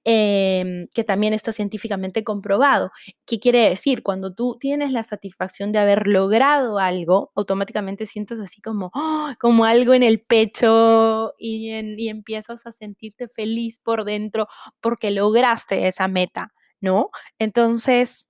Em, 0.04 0.88
que 0.94 1.04
también 1.04 1.32
está 1.32 1.52
científicamente 1.52 2.24
comprobado. 2.24 2.90
¿Qué 3.26 3.38
quiere 3.38 3.68
decir? 3.68 4.02
Cuando 4.02 4.32
tú 4.34 4.56
tienes 4.60 4.92
la 4.92 5.02
satisfacción 5.02 5.72
de 5.72 5.78
haber 5.78 6.06
logrado 6.06 6.78
algo, 6.78 7.32
automáticamente 7.34 8.06
sientes 8.06 8.40
así 8.40 8.60
como, 8.60 8.90
¡oh! 8.94 9.30
como 9.40 9.64
algo 9.64 9.94
en 9.94 10.02
el 10.02 10.20
pecho 10.20 11.34
y, 11.38 11.70
y 11.72 12.08
empiezas 12.08 12.66
a 12.66 12.72
sentirte 12.72 13.28
feliz 13.28 13.78
por 13.78 14.04
dentro 14.04 14.48
porque 14.80 15.10
lograste 15.10 15.86
esa 15.88 16.08
meta, 16.08 16.52
¿no? 16.80 17.10
Entonces, 17.38 18.26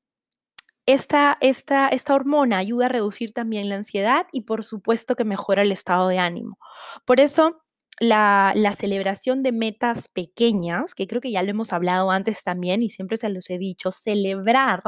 esta, 0.87 1.37
esta, 1.41 1.89
esta, 1.89 2.15
hormona 2.15 2.59
ayuda 2.59 2.87
a 2.87 2.89
reducir 2.89 3.33
también 3.35 3.69
la 3.69 3.77
ansiedad 3.77 4.27
y 4.33 4.43
por 4.43 4.65
supuesto 4.65 5.17
que 5.17 5.25
mejora 5.25 5.63
el 5.63 5.73
estado 5.73 6.09
de 6.09 6.19
ánimo. 6.19 6.59
Por 7.05 7.21
eso 7.21 7.61
la, 8.01 8.55
celebración 8.77 9.43
de 9.43 9.53
metas 9.53 10.09
pequeñas, 10.09 10.95
que 10.95 11.07
creo 11.07 11.21
que 11.21 11.31
ya 11.31 11.43
lo 11.43 11.51
hemos 11.51 11.73
hablado 11.73 12.11
antes 12.11 12.43
también 12.43 12.83
y 12.83 12.91
siempre 12.91 13.17
se 13.17 13.29
los 13.29 13.49
he 13.51 13.59
dicho, 13.59 13.93
celebrar 13.93 14.83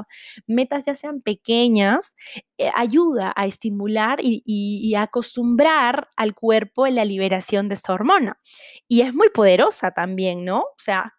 metas 0.47 0.85
ya 0.85 0.95
sean 0.95 1.21
pequeñas, 1.21 2.15
eh, 2.59 2.71
ayuda 2.75 3.33
a 3.37 3.47
estimular 3.47 4.19
y, 4.23 4.43
y, 4.47 4.95
acostumbrar 4.95 6.09
al 6.17 6.35
cuerpo 6.35 6.87
en 6.87 6.97
la 6.97 7.05
liberación 7.05 7.69
de 7.69 7.75
esta 7.75 7.93
hormona. 7.93 8.39
Y 8.89 9.03
es 9.03 9.15
muy 9.15 9.31
poderosa 9.31 9.91
también, 9.93 10.45
¿no? 10.45 10.61
O 10.61 10.79
sea, 10.79 11.15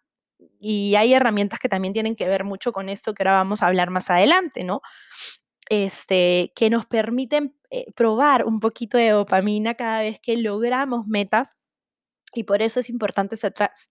y 0.60 0.94
hay 0.94 1.14
herramientas 1.14 1.58
que 1.58 1.68
también 1.68 1.92
tienen 1.92 2.16
que 2.16 2.28
ver 2.28 2.44
mucho 2.44 2.72
con 2.72 2.88
esto 2.88 3.14
que 3.14 3.22
ahora 3.22 3.32
vamos 3.34 3.62
a 3.62 3.66
hablar 3.66 3.90
más 3.90 4.10
adelante, 4.10 4.64
¿no? 4.64 4.80
Este, 5.68 6.52
que 6.54 6.70
nos 6.70 6.86
permiten 6.86 7.56
eh, 7.70 7.86
probar 7.94 8.44
un 8.44 8.60
poquito 8.60 8.98
de 8.98 9.10
dopamina 9.10 9.74
cada 9.74 10.02
vez 10.02 10.20
que 10.20 10.36
logramos 10.36 11.06
metas 11.06 11.56
Y 12.34 12.44
por 12.44 12.62
eso 12.62 12.80
es 12.80 12.88
importante 12.90 13.36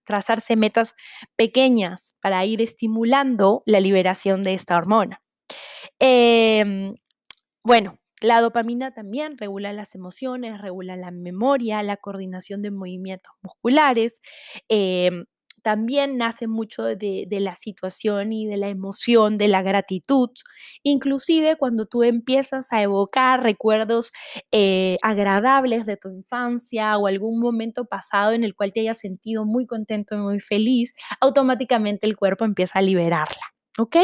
trazarse 0.04 0.56
metas 0.56 0.94
pequeñas 1.36 2.14
para 2.20 2.44
ir 2.44 2.60
estimulando 2.60 3.62
la 3.66 3.80
liberación 3.80 4.44
de 4.44 4.54
esta 4.54 4.76
hormona. 4.76 5.22
Em, 5.98 6.94
bueno, 7.64 7.98
la 8.22 8.40
dopamina 8.40 8.92
también 8.92 9.36
regula 9.38 9.72
las 9.72 9.94
emociones, 9.94 10.60
regula 10.60 10.96
la 10.96 11.10
memoria, 11.10 11.82
la 11.82 11.96
coordinación 11.96 12.62
de 12.62 12.70
movimientos 12.70 13.32
musculares. 13.42 14.20
Em, 14.68 15.24
también 15.62 16.16
nace 16.18 16.46
mucho 16.46 16.82
de, 16.84 17.26
la 17.30 17.54
situación 17.54 18.32
y 18.32 18.46
de 18.46 18.56
la 18.56 18.68
emoción, 18.68 19.38
de 19.38 19.48
la 19.48 19.62
gratitud. 19.62 20.30
Inclusive 20.82 21.56
cuando 21.56 21.86
tú 21.86 22.02
empiezas 22.02 22.72
a 22.72 22.82
evocar 22.82 23.42
recuerdos 23.42 24.12
eh, 24.50 24.98
agradables 25.02 25.86
de 25.86 25.96
tu 25.96 26.08
infancia 26.10 26.98
o 26.98 27.06
algún 27.06 27.40
momento 27.40 27.84
pasado 27.84 28.32
en 28.32 28.44
el 28.44 28.54
cual 28.54 28.72
te 28.72 28.80
hayas 28.80 28.98
sentido 28.98 29.44
muy 29.44 29.66
contento 29.66 30.14
y 30.14 30.18
muy 30.18 30.40
feliz, 30.40 30.92
automáticamente 31.20 32.06
el 32.06 32.16
cuerpo 32.16 32.44
empieza 32.44 32.80
a 32.80 32.82
liberarla. 32.82 33.42
¿Ok? 33.78 33.96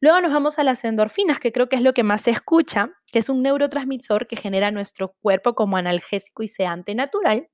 Luego 0.00 0.20
nos 0.20 0.32
vamos 0.32 0.58
a 0.58 0.64
las 0.64 0.84
endorfinas, 0.84 1.38
que 1.38 1.52
creo 1.52 1.68
que 1.68 1.76
es 1.76 1.82
lo 1.82 1.92
que 1.94 2.02
más 2.02 2.22
se 2.22 2.30
escucha, 2.30 2.90
que 3.12 3.20
es 3.20 3.28
un 3.28 3.42
neurotransmisor 3.42 4.26
que 4.26 4.36
genera 4.36 4.70
nuestro 4.70 5.14
cuerpo 5.20 5.54
como 5.54 5.76
analgésico 5.76 6.42
y 6.42 6.48
sedante 6.48 6.94
natural, 6.94 7.48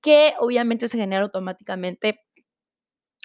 que 0.00 0.34
obviamente 0.40 0.88
se 0.88 0.98
genera 0.98 1.22
automáticamente 1.22 2.20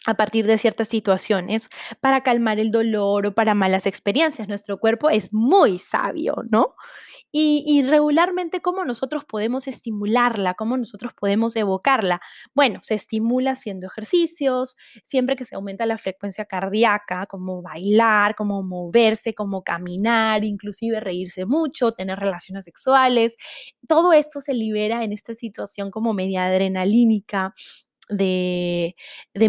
a 0.05 0.15
partir 0.15 0.45
de 0.47 0.57
ciertas 0.57 0.87
situaciones 0.87 1.69
para 2.01 2.21
calmar 2.23 2.59
el 2.59 2.71
dolor 2.71 3.27
o 3.27 3.35
para 3.35 3.55
malas 3.55 3.85
experiencias. 3.85 4.47
Nuestro 4.47 4.77
cuerpo 4.79 5.09
es 5.09 5.33
muy 5.33 5.79
sabio, 5.79 6.35
¿no? 6.49 6.75
Y, 7.37 7.83
regularmente, 7.83 8.61
¿cómo 8.61 8.85
nosotros 8.85 9.25
podemos 9.25 9.67
estimularla? 9.67 10.53
¿Cómo 10.53 10.77
nosotros 10.77 11.13
podemos 11.13 11.57
evocarla? 11.57 12.21
Bueno, 12.53 12.79
se 12.81 12.93
estimula 12.93 13.51
haciendo 13.51 13.87
ejercicios, 13.87 14.77
siempre 15.03 15.35
que 15.35 15.43
se 15.43 15.55
aumenta 15.55 15.85
la 15.85 15.97
frecuencia 15.97 16.45
cardíaca, 16.45 17.25
como 17.25 17.61
bailar, 17.61 18.35
como 18.35 18.63
moverse, 18.63 19.33
como 19.33 19.65
caminar, 19.65 20.45
inclusive 20.45 21.01
reírse 21.01 21.45
mucho, 21.45 21.91
tener 21.91 22.19
relaciones 22.19 22.63
sexuales. 22.63 23.35
Todo 23.85 24.13
esto 24.13 24.39
se 24.39 24.53
libera 24.53 25.03
en 25.03 25.11
esta 25.11 25.33
situación 25.33 25.91
como 25.91 26.13
media 26.13 26.45
adrenalínica, 26.45 27.53
de, 28.09 28.95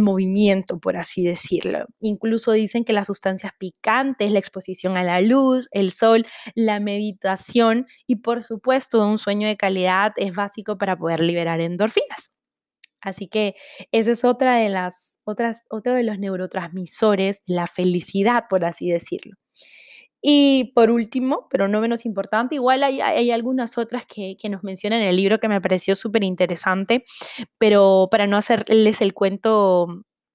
movimiento, 0.01 0.79
por 0.79 0.97
así 0.97 1.25
decirlo. 1.25 1.87
Incluso 2.01 2.53
dicen 2.53 2.85
que 2.85 2.93
las 2.93 3.07
sustancias 3.07 3.53
picantes, 3.59 4.33
la 4.33 4.39
exposición 4.39 4.97
a 4.97 5.05
la 5.05 5.21
luz, 5.21 5.69
el 5.73 5.91
sol, 5.91 6.27
la 6.55 6.81
meditación 6.81 7.87
y 8.07 8.17
por 8.17 8.43
supuesto 8.43 9.07
un 9.07 9.19
sueño 9.19 9.49
de 9.49 9.57
calidad 9.57 10.13
es 10.17 10.35
básico 10.35 10.79
para 10.79 10.97
poder 10.97 11.21
liberar 11.21 11.61
endorfinas. 11.61 12.31
Así 13.01 13.29
que 13.29 13.55
ese 13.93 14.13
es 14.13 14.25
otra 14.25 14.57
de 14.59 14.69
las, 14.69 15.19
otras, 15.25 15.65
otro 15.71 15.95
de 15.95 16.03
los 16.03 16.19
neurotransmisores, 16.19 17.43
la 17.47 17.67
felicidad, 17.67 18.45
por 18.51 18.65
así 18.65 18.91
decirlo. 18.91 19.37
Y 20.29 20.73
por 20.75 20.91
último, 20.91 21.47
pero 21.51 21.69
no 21.69 21.81
menos 21.81 22.05
importante, 22.05 22.57
igual 22.57 22.83
hay, 22.83 23.31
algunas 23.31 23.79
otras 23.79 24.07
que, 24.07 24.37
nos 24.51 24.65
mencionan 24.65 25.01
en 25.01 25.07
el 25.07 25.15
libro 25.15 25.39
que 25.39 25.47
me 25.47 25.61
pareció 25.61 25.95
súper 25.95 26.25
interesante, 26.25 27.05
pero 27.59 28.09
para 28.11 28.27
no 28.27 28.37
hacerles 28.37 29.03
el 29.03 29.15
cuento, 29.15 29.87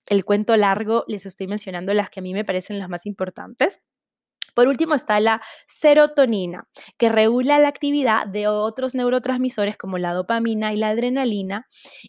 el 0.08 0.24
cuento 0.24 0.56
largo, 0.56 1.04
les 1.10 1.26
estoy 1.26 1.48
mencionando 1.48 1.94
las 1.94 2.10
que 2.10 2.22
a 2.22 2.24
mí 2.24 2.34
me 2.34 2.46
parecen 2.46 2.80
las 2.80 2.88
más 2.88 3.06
importantes. 3.06 3.82
Por 4.54 4.68
último 4.68 4.96
está 4.96 5.20
la 5.20 5.42
serotonina, 5.68 6.68
que 6.98 7.10
regula 7.10 7.60
la 7.60 7.70
actividad 7.70 8.28
de 8.28 8.48
otros 8.48 8.96
neurotransmisores 8.96 9.78
como 9.78 9.98
la 9.98 10.14
dopamina 10.14 10.74
y 10.74 10.78
la 10.78 10.90
adrenalina 10.90 11.68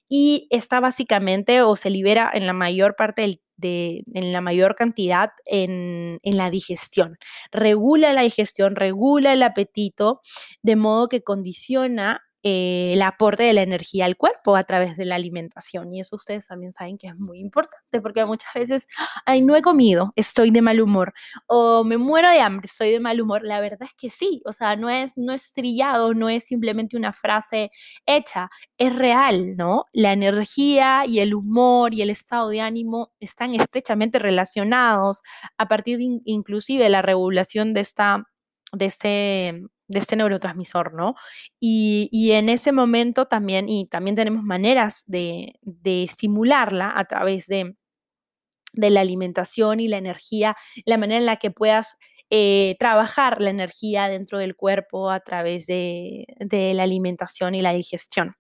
y 0.09 0.49
está 0.51 0.81
básicamente 0.81 1.63
o 1.63 1.77
se 1.77 1.91
libera 1.91 2.31
en 2.33 2.47
la 2.47 2.53
mayor 2.53 2.97
parte 2.97 3.23
del 3.23 3.41
en 3.65 4.33
la 4.33 4.41
mayor 4.41 4.75
cantidad 4.75 5.31
en, 5.45 6.19
en, 6.23 6.37
la 6.37 6.51
digestión. 6.51 7.17
Regula 7.53 8.13
la 8.13 8.23
digestión, 8.23 8.75
regula 8.75 9.33
el 9.33 9.43
apetito, 9.45 10.21
de 10.63 10.75
modo 10.75 11.09
que 11.09 11.23
condiciona 11.23 12.23
eh, 12.43 12.93
el 12.95 13.03
aporte 13.03 13.45
de 13.45 13.53
la 13.53 13.63
energía 13.63 14.05
al 14.05 14.17
cuerpo 14.17 14.57
a 14.57 14.65
través 14.65 14.97
de 14.97 15.05
la 15.05 15.15
alimentación. 15.17 15.95
Y 15.95 16.01
eso 16.01 16.17
ustedes 16.17 16.47
también 16.47 16.73
saben 16.73 16.99
que 16.99 17.09
es 17.09 17.17
muy 17.17 17.39
importante 17.39 18.01
porque 18.01 18.25
muchas 18.25 18.53
veces, 18.55 18.89
ay, 19.27 19.43
no 19.43 19.57
he 19.57 19.63
comido, 19.63 20.13
estoy 20.17 20.51
de 20.51 20.63
mal 20.63 20.81
humor, 20.81 21.13
o 21.47 21.85
me 21.85 21.99
muero 21.99 22.31
de 22.31 22.41
hambre, 22.41 22.67
estoy 22.67 22.91
de 22.91 23.01
mal 23.01 23.21
humor. 23.21 23.43
La 23.45 23.61
verdad 23.61 23.83
es 23.83 23.95
que 23.95 24.11
sí, 24.11 24.43
o 24.45 24.53
sea, 24.53 24.77
no 24.77 24.91
es, 24.91 25.17
no 25.17 25.33
es 25.33 25.53
trillado, 25.53 26.15
no 26.15 26.29
es 26.29 26.45
simplemente 26.45 26.97
una 26.97 27.13
frase 27.13 27.71
hecha, 28.07 28.51
es 28.79 28.95
real, 28.95 29.57
¿no? 29.57 29.85
La 29.93 30.13
energía 30.13 31.03
y 31.07 31.21
el 31.21 31.35
humor 31.35 31.95
y 31.95 32.03
el 32.03 32.11
estado 32.11 32.49
de 32.49 32.61
ánimo 32.61 33.13
están 33.21 33.55
estrechamente 33.55 34.19
relacionados 34.19 35.23
a 35.59 35.69
partir 35.69 35.99
de, 35.99 36.89
la 36.89 37.03
regulación 37.03 37.75
de 37.75 37.81
esta 37.81 38.25
de 38.73 38.87
este, 38.87 39.63
de 39.93 39.99
este 39.99 40.17
neurotransmisor, 40.17 40.95
¿no? 40.95 41.15
Y, 41.61 42.33
en 42.33 42.49
ese 42.49 42.73
momento 42.73 43.27
también, 43.27 43.69
y 43.69 43.87
también 43.87 44.17
tenemos 44.17 44.43
maneras 44.43 45.05
de, 45.07 45.59
estimularla 45.85 46.93
a 46.95 47.05
través 47.05 47.47
de, 47.47 47.77
la 48.75 49.01
alimentación 49.01 49.81
y 49.81 49.89
la 49.89 49.99
energía, 49.99 50.57
la 50.87 50.97
manera 50.97 51.19
en 51.21 51.27
la 51.27 51.37
que 51.37 51.51
puedas 51.51 51.97
eh, 52.31 52.77
trabajar 52.79 53.43
la 53.43 53.51
energía 53.51 54.09
dentro 54.09 54.39
del 54.39 54.57
cuerpo 54.57 55.11
a 55.11 55.21
través 55.21 55.67
de, 55.67 56.27
la 56.75 56.83
alimentación 56.83 57.55
y 57.55 57.61
la 57.61 57.75
digestión. 57.75 58.33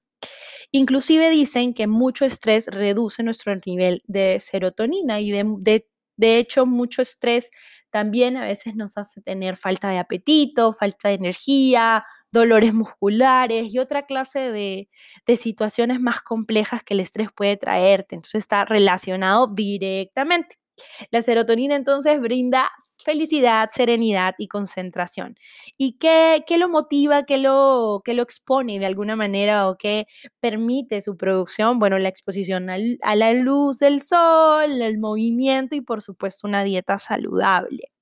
Inclusive 0.71 1.28
dicen 1.28 1.75
que 1.75 1.87
mucho 1.87 2.25
estrés 2.25 2.66
reduce 2.68 3.23
nuestro 3.23 3.54
nivel 3.66 4.02
de 4.06 4.38
serotonina 4.40 5.21
y 5.21 5.32
de, 5.32 5.87
de 6.16 6.38
hecho 6.38 6.64
mucho 6.64 7.02
estrés 7.02 7.50
también 7.92 8.37
a 8.37 8.44
veces 8.44 8.75
nos 8.75 8.96
hace 8.99 9.20
tener 9.20 9.56
falta 9.56 9.90
de 9.90 9.99
apetito, 9.99 10.72
falta 10.72 11.11
de 11.11 11.14
energía, 11.14 12.04
dolores 12.32 12.72
musculares 12.75 13.72
y 13.72 13.78
otra 13.78 14.06
clase 14.06 14.40
de, 14.50 14.88
situaciones 15.37 16.00
más 16.00 16.22
complejas 16.22 16.82
que 16.82 16.94
el 16.94 17.00
estrés 17.00 17.28
puede 17.34 17.56
traerte. 17.56 18.14
Entonces 18.16 18.40
está 18.40 18.64
relacionado 18.64 19.46
directamente. 19.46 20.62
La 21.10 21.22
serotonina 21.22 21.76
entonces 21.76 22.20
brinda 22.20 22.70
felicidad, 23.02 23.68
serenidad 23.72 24.34
y 24.38 24.48
concentración. 24.48 25.36
¿Y 25.76 25.98
qué, 25.98 26.44
lo 26.58 26.68
motiva, 26.68 27.24
qué 27.24 27.38
lo, 27.38 28.02
qué 28.04 28.14
lo 28.14 28.22
expone 28.22 28.78
de 28.78 28.86
alguna 28.86 29.16
manera 29.16 29.68
o 29.68 29.76
qué 29.76 30.06
permite 30.40 31.02
su 31.02 31.16
producción? 31.16 31.78
Bueno, 31.78 31.98
la 31.98 32.08
exposición 32.08 32.68
a 32.70 33.16
la 33.16 33.32
luz 33.32 33.78
del 33.78 34.02
sol, 34.02 34.82
el 34.82 34.98
movimiento 34.98 35.74
y 35.76 35.80
por 35.80 36.02
supuesto 36.02 36.46
una 36.46 36.64
dieta 36.64 36.98
saludable. 36.98 37.92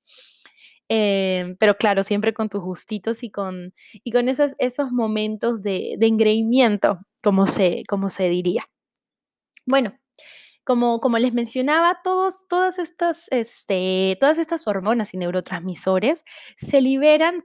Em, 0.93 1.57
pero 1.57 1.77
claro, 1.77 2.03
siempre 2.03 2.35
con 2.35 2.49
tus 2.49 2.63
gustitos 2.63 3.23
y 3.23 3.31
con, 3.31 3.73
y 3.93 4.11
con 4.11 4.29
esos, 4.29 4.57
esos 4.59 4.91
momentos 4.91 5.63
de, 5.63 5.95
de 5.99 6.07
engreimiento, 6.09 6.99
como 7.23 7.47
se, 7.47 7.85
como 7.89 8.09
se 8.09 8.29
diría. 8.29 8.65
Bueno, 9.67 9.95
como, 10.79 11.19
les 11.19 11.33
mencionaba, 11.33 12.01
todos, 12.05 12.47
todas, 12.49 12.79
estas, 12.79 13.27
este, 13.31 14.17
todas 14.21 14.39
estas 14.39 14.69
hormonas 14.69 15.15
y 15.15 15.17
neurotransmisores 15.17 16.25
se 16.57 16.81
liberan 16.81 17.45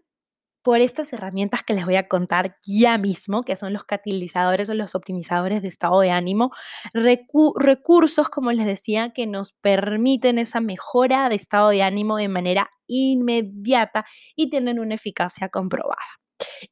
por 0.61 0.81
estas 0.81 1.13
herramientas 1.13 1.63
que 1.63 1.73
les 1.75 1.85
voy 1.85 1.95
a 1.95 2.07
contar 2.07 2.55
ya 2.65 2.97
mismo, 2.97 3.43
que 3.43 3.55
son 3.55 3.73
los 3.73 3.83
catalizadores 3.83 4.69
o 4.69 4.73
los 4.73 4.95
optimizadores 4.95 5.61
de 5.61 5.67
estado 5.67 5.99
de 6.01 6.11
ánimo, 6.11 6.51
recursos, 6.93 8.29
como 8.29 8.51
les 8.51 8.65
decía, 8.65 9.11
que 9.11 9.27
nos 9.27 9.53
permiten 9.53 10.39
esa 10.39 10.61
mejora 10.61 11.29
de 11.29 11.35
estado 11.35 11.69
de 11.69 11.83
ánimo 11.83 12.17
de 12.17 12.29
manera 12.29 12.69
inmediata 12.87 14.05
y 14.35 14.49
tienen 14.49 14.79
una 14.79 14.95
eficacia 14.95 15.49
comprobada. 15.49 16.01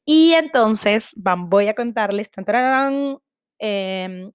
Y 0.06 0.34
entonces, 0.34 1.14
voy 1.16 1.68
a 1.68 1.76
contarles, 1.76 2.32
tan, 2.32 3.20
em, 3.60 4.32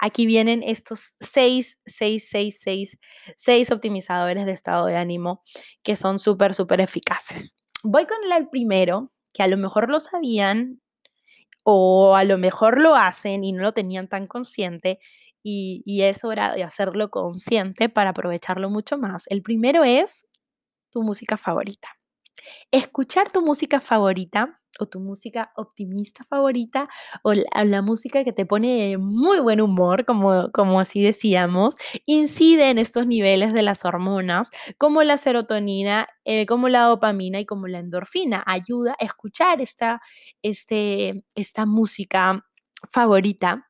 aquí 0.00 0.26
vienen 0.26 0.62
estos 0.64 1.14
seis, 1.20 1.78
seis, 1.86 2.28
seis, 2.28 2.58
seis, 2.60 2.98
seis 3.36 3.70
optimizadores 3.70 4.46
de 4.46 4.52
estado 4.52 4.86
de 4.86 4.96
ánimo 4.96 5.42
que 5.82 5.96
son 5.96 6.18
súper, 6.18 6.54
súper 6.54 6.80
eficaces. 6.80 7.54
Voy 7.82 8.06
con 8.06 8.18
el 8.32 8.48
primero, 8.48 9.12
que 9.32 9.42
a 9.42 9.46
lo 9.46 9.56
mejor 9.56 9.90
lo 9.90 10.00
sabían 10.00 10.80
o 11.62 12.16
a 12.16 12.24
lo 12.24 12.38
mejor 12.38 12.80
lo 12.80 12.94
hacen 12.96 13.44
y 13.44 13.52
no 13.52 13.62
lo 13.62 13.72
tenían 13.72 14.08
tan 14.08 14.26
consciente 14.26 14.98
y, 15.42 15.82
y 15.84 16.02
es 16.02 16.24
hora 16.24 16.54
de 16.54 16.64
hacerlo 16.64 17.10
consciente 17.10 17.88
para 17.88 18.10
aprovecharlo 18.10 18.70
mucho 18.70 18.98
más. 18.98 19.24
El 19.28 19.42
primero 19.42 19.84
es 19.84 20.28
tu 20.90 21.02
música 21.02 21.36
favorita. 21.36 21.88
Escuchar 22.70 23.30
tu 23.30 23.42
música 23.42 23.80
favorita 23.80 24.59
o 24.78 24.86
tu 24.86 25.00
música 25.00 25.52
optimista 25.56 26.24
favorita 26.24 26.88
o 27.22 27.32
la, 27.34 27.82
música 27.82 28.24
que 28.24 28.32
te 28.32 28.46
pone 28.46 28.98
muy 28.98 29.40
buen 29.40 29.60
humor, 29.60 30.04
como, 30.04 30.50
como 30.52 30.80
así 30.80 31.02
decíamos, 31.02 31.74
incide 32.06 32.70
en 32.70 32.78
estos 32.78 33.06
niveles 33.06 33.52
de 33.52 33.62
las 33.62 33.84
hormonas 33.84 34.50
como 34.78 35.02
la 35.02 35.16
serotonina, 35.16 36.06
eh, 36.24 36.46
como 36.46 36.68
la 36.68 36.82
dopamina 36.82 37.40
y 37.40 37.46
como 37.46 37.66
la 37.66 37.78
endorfina. 37.78 38.42
Ayuda 38.46 38.96
a 39.00 39.04
escuchar 39.04 39.60
esta, 39.60 40.00
este, 40.42 41.24
esta 41.34 41.66
música 41.66 42.44
favorita 42.90 43.66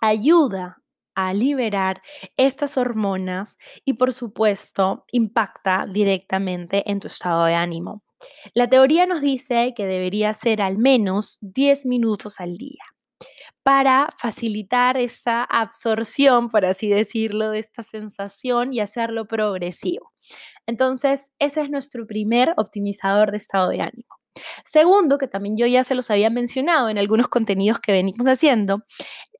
ayuda 0.00 0.82
a 1.14 1.34
liberar 1.34 2.00
estas 2.36 2.76
hormonas 2.76 3.58
y 3.84 3.94
por 3.94 4.12
supuesto 4.12 5.04
impacta 5.10 5.86
directamente 5.92 6.88
en 6.90 7.00
tu 7.00 7.08
estado 7.08 7.44
de 7.44 7.54
ánimo. 7.54 8.02
La 8.54 8.68
teoría 8.68 9.06
nos 9.06 9.20
dice 9.20 9.72
que 9.76 9.86
debería 9.86 10.32
ser 10.34 10.62
al 10.62 10.78
menos 10.78 11.38
10 11.40 11.86
minutos 11.86 12.40
al 12.40 12.56
día 12.56 12.84
para 13.62 14.08
facilitar 14.16 14.96
esa 14.96 15.44
absorción, 15.44 16.48
por 16.48 16.64
así 16.64 16.88
decirlo, 16.88 17.50
de 17.50 17.58
esta 17.58 17.82
sensación 17.82 18.72
y 18.72 18.80
hacerlo 18.80 19.26
progresivo. 19.26 20.12
Entonces, 20.66 21.32
ese 21.38 21.60
es 21.62 21.70
nuestro 21.70 22.06
primer 22.06 22.54
optimizador 22.56 23.30
de 23.30 23.36
estado 23.38 23.68
de 23.70 23.82
ánimo. 23.82 24.08
Segundo, 24.64 25.18
que 25.18 25.28
también 25.28 25.56
yo 25.56 25.66
ya 25.66 25.84
se 25.84 25.94
los 25.94 26.10
había 26.10 26.30
mencionado 26.30 26.88
en 26.88 26.98
algunos 26.98 27.28
contenidos 27.28 27.80
que 27.80 27.92
venimos 27.92 28.26
haciendo, 28.26 28.84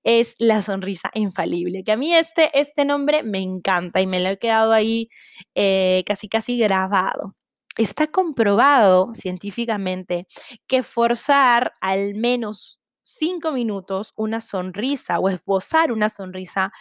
es 0.04 0.34
la 0.38 0.62
sonrisa 0.62 1.10
infalible, 1.14 1.84
que 1.84 1.92
a 1.92 1.96
mí 1.96 2.14
este, 2.14 2.50
este 2.58 2.84
nombre 2.84 3.22
me 3.22 3.38
encanta 3.40 4.00
y 4.00 4.06
me 4.06 4.20
lo 4.20 4.30
he 4.30 4.38
quedado 4.38 4.72
ahí 4.72 5.08
eh, 5.54 6.04
casi 6.06 6.28
casi 6.28 6.58
grabado. 6.58 7.34
Está 7.78 8.08
comprobado 8.08 9.14
científicamente 9.14 10.26
que 10.66 10.82
forzar 10.82 11.72
al 11.80 12.16
menos 12.16 12.80
cinco 13.04 13.52
minutos 13.52 14.12
una 14.16 14.40
sonrisa 14.40 15.20
o 15.20 15.28
esbozar 15.28 15.92
una 15.92 16.10
sonrisa 16.10 16.72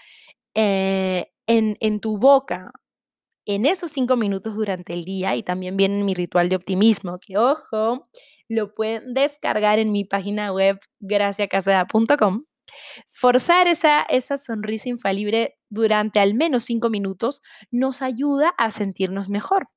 eh, 0.56 1.28
en, 1.46 2.00
tu 2.00 2.18
boca 2.18 2.72
en 3.46 3.68
esos 3.68 3.92
cinco 3.92 4.18
minutos 4.18 4.56
durante 4.56 4.94
el 4.94 5.06
día 5.06 5.36
y 5.36 5.44
también 5.44 5.78
viene 5.78 6.04
mi 6.04 6.16
ritual 6.16 6.50
de 6.50 6.56
optimismo, 6.56 7.20
que 7.20 7.38
ojo, 7.38 8.08
lo 8.50 8.74
pueden 8.74 9.14
descargar 9.14 9.78
en 9.78 9.92
mi 9.92 10.04
página 10.04 10.52
web 10.52 10.80
graciacasada.com. 11.00 12.46
Forzar 13.08 13.68
esa, 13.68 14.02
esa 14.10 14.38
sonrisa 14.38 14.90
infalible 14.90 15.58
durante 15.70 16.20
al 16.20 16.34
menos 16.34 16.64
cinco 16.66 16.90
minutos 16.90 17.44
nos 17.70 18.02
ayuda 18.02 18.54
a 18.58 18.72
sentirnos 18.72 19.30
mejor. 19.30 19.70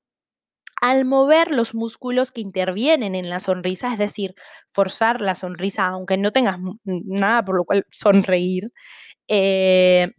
Al 0.81 1.05
mover 1.05 1.53
los 1.53 1.75
músculos 1.75 2.31
que 2.31 2.41
intervienen 2.41 3.13
en 3.15 3.29
la 3.29 3.39
sonrisa, 3.39 3.93
es 3.93 3.99
decir, 3.99 4.33
forzar 4.71 5.21
la 5.21 5.35
sonrisa, 5.35 5.85
aunque 5.87 6.17
no 6.17 6.31
tengas 6.31 6.57
nada 6.83 7.45
por 7.45 7.55
lo 7.55 7.65
cual 7.65 7.85
sonreír, 7.91 8.71
eh, 9.27 10.11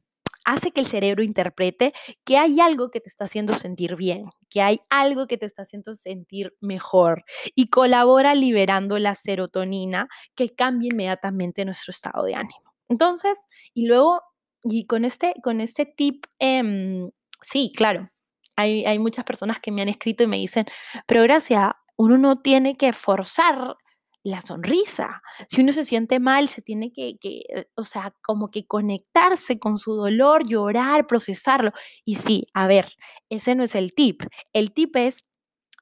hace 0.44 0.72
que 0.72 0.80
el 0.80 0.86
cerebro 0.86 1.22
interprete 1.24 1.92
que 2.24 2.38
hay 2.38 2.60
algo 2.60 2.90
que 2.90 3.00
te 3.00 3.08
está 3.08 3.24
haciendo 3.24 3.54
sentir 3.54 3.96
bien, 3.96 4.26
que 4.50 4.62
hay 4.62 4.80
algo 4.90 5.26
que 5.26 5.38
te 5.38 5.46
está 5.46 5.62
haciendo 5.62 5.94
sentir 5.94 6.54
mejor 6.60 7.24
y 7.54 7.68
colabora 7.68 8.34
liberando 8.34 8.98
la 8.98 9.14
serotonina 9.14 10.08
que 10.34 10.54
cambia 10.54 10.88
inmediatamente 10.92 11.64
nuestro 11.64 11.92
estado 11.92 12.24
de 12.24 12.34
ánimo. 12.34 12.74
Entonces, 12.88 13.38
y 13.74 13.86
luego, 13.86 14.20
y 14.64 14.86
con 14.86 15.04
este, 15.04 15.34
con 15.42 15.60
este 15.60 15.86
tip, 15.86 16.24
em, 16.38 17.10
sí, 17.40 17.72
claro, 17.76 18.10
hay, 18.56 18.98
muchas 18.98 19.24
personas 19.24 19.60
que 19.60 19.72
me 19.72 19.82
han 19.82 19.88
escrito 19.88 20.24
y 20.24 20.26
me 20.26 20.36
dicen, 20.36 20.66
pero 21.06 21.22
gracias, 21.22 21.70
uno 21.96 22.18
no 22.18 22.40
tiene 22.40 22.76
que 22.76 22.92
forzar 22.92 23.76
la 24.24 24.40
sonrisa. 24.40 25.22
Si 25.48 25.62
uno 25.62 25.72
se 25.72 25.84
siente 25.84 26.20
mal, 26.20 26.48
se 26.48 26.62
tiene 26.62 26.92
que, 26.92 27.18
eh, 27.22 27.66
o 27.74 27.84
sea, 27.84 28.14
como 28.22 28.50
que 28.50 28.66
conectarse 28.66 29.58
con 29.58 29.78
su 29.78 29.94
dolor, 29.94 30.46
llorar, 30.46 31.06
procesarlo. 31.06 31.72
Y 32.04 32.16
sí, 32.16 32.46
a 32.54 32.66
ver, 32.66 32.92
ese 33.30 33.54
no 33.54 33.64
es 33.64 33.74
el 33.74 33.94
tip. 33.94 34.22
El 34.52 34.72
tip 34.72 34.96
es, 34.96 35.22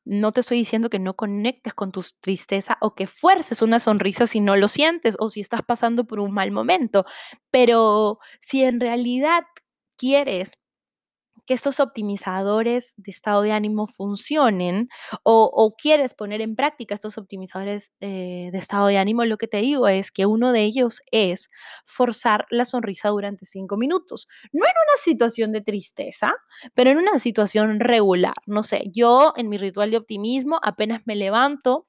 no 0.05 0.33
te 0.33 0.41
estoy 0.41 0.59
diciendo 0.59 0.89
que 0.89 0.99
no 0.99 1.15
conectes 1.15 1.75
con 1.75 1.93
tu 1.93 2.03
tristeza 2.21 2.79
o 2.81 2.95
que 2.95 3.07
fuerces 3.07 3.63
una 3.63 3.79
sonrisa 3.79 4.27
si 4.27 4.41
no 4.41 4.57
lo 4.57 4.69
sientes 4.69 5.17
o 5.19 5.29
si 5.29 5.41
estás 5.41 5.63
pasando 5.63 6.07
por 6.07 6.21
un 6.21 6.33
mal 6.33 6.51
momento, 6.51 7.05
pero 7.51 8.19
si 8.41 8.65
en 8.65 8.81
realidad 8.81 9.45
quieres 9.99 10.55
que 11.51 11.55
estos 11.55 11.81
optimizadores 11.81 12.95
de 12.97 13.11
estado 13.11 13.43
de 13.43 13.51
ánimo 13.51 13.89
funcionen 13.89 14.89
o, 15.25 15.75
quieres 15.77 16.15
poner 16.15 16.41
en 16.43 16.55
práctica 16.55 16.95
estos 16.95 17.19
optimizadores 17.19 17.93
eh, 18.01 18.51
de 18.53 18.59
estado 18.59 18.87
de 18.87 18.99
ánimo, 18.99 19.25
lo 19.25 19.37
que 19.37 19.49
te 19.49 19.57
digo 19.57 19.89
es 19.89 20.13
que 20.13 20.27
uno 20.27 20.53
de 20.53 20.63
ellos 20.63 21.01
es 21.11 21.49
forzar 21.85 22.47
la 22.51 22.65
sonrisa 22.65 23.09
durante 23.09 23.47
cinco 23.47 23.77
minutos. 23.77 24.29
No 24.53 24.65
en 24.65 24.71
una 24.71 25.03
situación 25.03 25.51
de 25.51 25.61
tristeza, 25.61 26.35
pero 26.75 26.91
en 26.91 26.99
una 26.99 27.19
situación 27.19 27.81
regular. 27.81 28.35
No 28.47 28.63
sé, 28.63 28.85
yo 28.95 29.33
en 29.37 29.49
mi 29.49 29.59
ritual 29.59 29.91
de 29.91 29.97
optimismo 29.97 30.61
apenas 30.63 31.03
me 31.05 31.17
levanto 31.17 31.89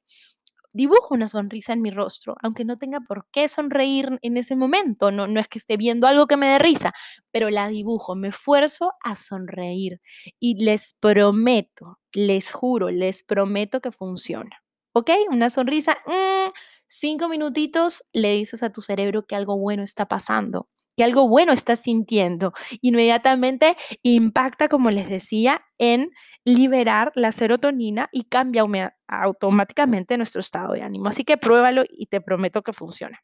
dibujo 0.74 1.14
una 1.14 1.28
sonrisa 1.28 1.74
en 1.74 1.82
mi 1.82 1.92
rostro, 1.92 2.36
aunque 2.42 2.66
no 2.66 2.78
tenga 2.78 3.00
por 3.02 3.28
qué 3.32 3.48
sonreír 3.50 4.20
en 4.22 4.38
ese 4.38 4.56
momento, 4.56 5.12
no, 5.12 5.28
no 5.28 5.40
es 5.40 5.48
que 5.48 5.60
esté 5.60 5.78
viendo 5.78 6.08
algo 6.08 6.28
que 6.28 6.38
me 6.38 6.48
dé 6.48 6.60
risa, 6.60 6.94
pero 7.32 7.50
la 7.50 7.68
dibujo, 7.68 8.16
me 8.16 8.30
esfuerzo 8.30 8.94
a 9.04 9.16
sonreír 9.16 10.02
y 10.40 10.64
les 10.64 10.94
prometo, 11.00 12.00
les 12.14 12.52
juro, 12.52 12.90
les 12.90 13.24
prometo 13.24 13.82
que 13.82 13.92
funciona. 13.92 14.64
¿Ok? 14.94 15.10
Una 15.30 15.50
sonrisa, 15.50 15.98
mm, 16.06 16.52
cinco 16.88 17.30
minutitos, 17.30 18.04
le 18.14 18.34
dices 18.34 18.62
a 18.64 18.72
tu 18.72 18.82
cerebro 18.82 19.26
que 19.26 19.36
algo 19.36 19.58
bueno 19.58 19.84
está 19.84 20.08
pasando 20.08 20.68
que 20.96 21.04
algo 21.04 21.28
bueno 21.28 21.54
estás 21.54 21.82
sintiendo. 21.82 22.54
Inmediatamente 22.82 23.78
impacta, 24.04 24.68
como 24.68 24.90
les 24.92 25.10
decía, 25.10 25.62
en 25.78 26.12
liberar 26.46 27.12
la 27.16 27.32
serotonina 27.32 28.10
y 28.12 28.26
cambia 28.26 28.66
automáticamente 29.08 30.18
nuestro 30.18 30.42
estado 30.42 30.74
de 30.74 30.82
ánimo. 30.84 31.08
Así 31.10 31.24
que 31.24 31.38
pruébalo 31.38 31.84
y 31.90 32.08
te 32.08 32.22
prometo 32.22 32.62
que 32.62 32.74
funciona. 32.74 33.22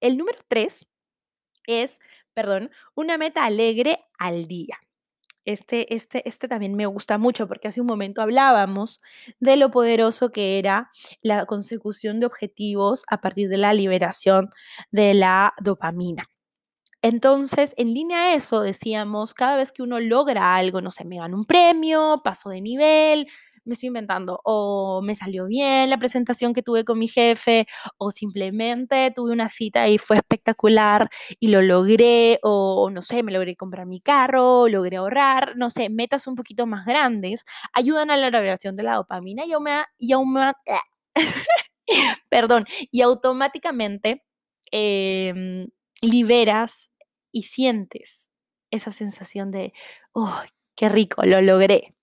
El 0.00 0.16
número 0.16 0.38
tres 0.48 0.86
es, 1.66 2.00
perdón, 2.34 2.70
una 2.94 3.18
meta 3.18 3.44
alegre 3.44 3.98
al 4.18 4.46
día. 4.46 4.78
Este, 5.46 5.94
este, 5.94 6.28
este 6.28 6.48
también 6.48 6.76
me 6.76 6.86
gusta 6.86 7.16
mucho 7.18 7.48
porque 7.48 7.68
hace 7.68 7.80
un 7.80 7.86
momento 7.86 8.20
hablábamos 8.20 9.00
de 9.40 9.56
lo 9.56 9.70
poderoso 9.70 10.30
que 10.32 10.58
era 10.58 10.90
la 11.22 11.46
consecución 11.46 12.20
de 12.20 12.26
objetivos 12.26 13.04
a 13.08 13.20
partir 13.20 13.48
de 13.48 13.56
la 13.56 13.72
liberación 13.72 14.50
de 14.90 15.14
la 15.14 15.54
dopamina. 15.60 16.24
Entonces, 17.02 17.74
en 17.78 17.94
línea 17.94 18.18
a 18.24 18.34
eso, 18.34 18.60
decíamos, 18.60 19.32
cada 19.34 19.56
vez 19.56 19.72
que 19.72 19.82
uno 19.82 20.00
logra 20.00 20.54
algo, 20.56 20.80
no 20.82 20.90
sé, 20.90 21.04
me 21.06 21.16
gano 21.16 21.36
un 21.36 21.46
premio, 21.46 22.20
paso 22.22 22.50
de 22.50 22.60
nivel, 22.60 23.26
me 23.64 23.72
estoy 23.74 23.86
inventando, 23.88 24.40
o 24.44 25.00
me 25.02 25.14
salió 25.14 25.46
bien 25.46 25.88
la 25.90 25.98
presentación 25.98 26.52
que 26.54 26.62
tuve 26.62 26.84
con 26.84 26.98
mi 26.98 27.08
jefe, 27.08 27.66
o 27.98 28.10
simplemente 28.10 29.12
tuve 29.14 29.32
una 29.32 29.48
cita 29.48 29.88
y 29.88 29.96
fue 29.98 30.16
espectacular 30.18 31.08
y 31.38 31.48
lo 31.48 31.62
logré, 31.62 32.38
o 32.42 32.90
no 32.90 33.00
sé, 33.02 33.22
me 33.22 33.32
logré 33.32 33.56
comprar 33.56 33.86
mi 33.86 34.00
carro, 34.00 34.68
logré 34.68 34.96
ahorrar, 34.98 35.56
no 35.56 35.70
sé, 35.70 35.88
metas 35.90 36.26
un 36.26 36.34
poquito 36.34 36.66
más 36.66 36.84
grandes, 36.84 37.44
ayudan 37.72 38.10
a 38.10 38.16
la 38.18 38.28
liberación 38.30 38.76
de 38.76 38.82
la 38.82 38.96
dopamina 38.96 39.44
y, 39.46 39.52
aún 39.52 39.66
y 39.98 40.12
perdón, 42.30 42.64
y 42.90 43.02
automáticamente 43.02 44.24
em, 44.72 45.66
liberas 46.02 46.90
y 47.32 47.42
sientes 47.44 48.30
esa 48.70 48.90
sensación 48.90 49.50
de, 49.50 49.72
¡oh, 50.12 50.42
qué 50.76 50.88
rico, 50.88 51.24
lo 51.24 51.40
logré! 51.42 51.94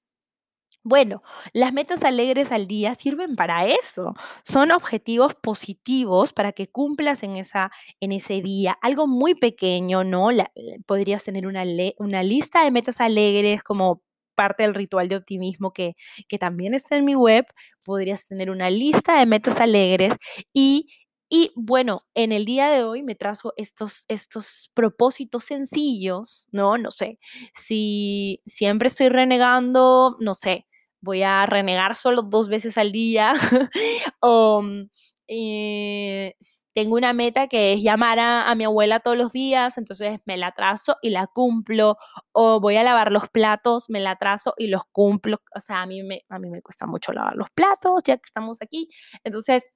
Bueno, 0.90 1.22
las 1.52 1.74
metas 1.74 2.04
alegres 2.04 2.54
al 2.54 2.66
día 2.66 2.96
sirven 2.96 3.36
para 3.36 3.68
eso. 3.68 4.14
Son 4.44 4.72
objetivos 4.72 5.36
positivos 5.36 6.32
para 6.32 6.54
que 6.54 6.68
cumplas 6.68 7.24
en, 7.24 7.36
esa, 7.36 7.72
en 8.00 8.14
ese 8.14 8.42
día. 8.42 8.78
Algo 8.82 9.06
muy 9.06 9.36
pequeño, 9.36 10.06
¿no? 10.06 10.32
Eh, 10.32 10.46
podrías 10.86 11.26
tener 11.26 11.46
una, 11.46 11.64
una 11.98 12.24
lista 12.24 12.64
de 12.64 12.72
metas 12.72 13.02
alegres 13.02 13.64
como 13.64 14.02
parte 14.34 14.64
del 14.64 14.76
ritual 14.76 15.10
de 15.10 15.18
optimismo 15.18 15.74
que, 15.74 15.96
que 16.30 16.38
también 16.40 16.74
está 16.74 16.96
en 16.96 17.04
mi 17.04 17.16
web. 17.16 17.46
Podrías 17.86 18.26
tener 18.26 18.50
una 18.50 18.70
lista 18.70 19.20
de 19.20 19.26
metas 19.26 19.60
alegres 19.60 20.14
y 20.54 20.88
y 21.30 21.52
bueno, 21.56 22.04
en 22.14 22.32
el 22.32 22.46
día 22.46 22.70
de 22.70 22.84
hoy 22.84 23.04
me 23.04 23.16
trazo 23.16 23.54
estos, 23.58 24.06
estos 24.08 24.72
propósitos 24.74 25.44
sencillos, 25.44 26.48
¿no? 26.52 26.78
No 26.78 26.92
sé, 26.92 27.20
si 27.54 28.42
siempre 28.46 28.88
estoy 28.88 29.10
renegando, 29.10 30.16
no 30.20 30.34
sé, 30.34 30.68
voy 31.02 31.24
a 31.24 31.46
renegar 31.46 31.96
solo 31.96 32.22
dos 32.24 32.50
veces 32.50 32.78
al 32.78 32.92
día 32.92 33.34
o 34.22 34.62
mm, 34.64 34.90
eh, 35.28 36.36
tengo 36.74 36.96
una 36.96 37.12
meta 37.14 37.48
que 37.48 37.74
es 37.74 37.82
llamar 37.84 38.20
a, 38.20 38.50
a, 38.50 38.56
mi 38.56 38.64
abuela 38.64 39.02
todos 39.02 39.18
los 39.18 39.34
días, 39.34 39.78
entonces 39.78 40.20
me 40.26 40.38
la 40.38 40.54
trazo 40.54 40.96
y 41.02 41.10
la 41.10 41.28
cumplo, 41.28 41.98
o 42.32 42.62
voy 42.62 42.78
a 42.78 42.84
lavar 42.84 43.12
los 43.12 43.28
platos, 43.30 43.90
me 43.90 44.00
la 44.00 44.16
trazo 44.16 44.54
y 44.58 44.68
los 44.68 44.84
cumplo, 44.94 45.42
o 45.54 45.60
sea, 45.60 45.82
a 45.82 45.86
mí 45.86 46.04
me, 46.04 46.24
a 46.30 46.40
mí 46.40 46.50
me 46.50 46.62
cuesta 46.62 46.86
mucho 46.86 47.12
lavar 47.12 47.36
los 47.36 47.50
platos, 47.52 48.04
ya 48.06 48.16
que 48.18 48.24
estamos 48.26 48.60
aquí, 48.62 48.88
entonces, 49.26 49.70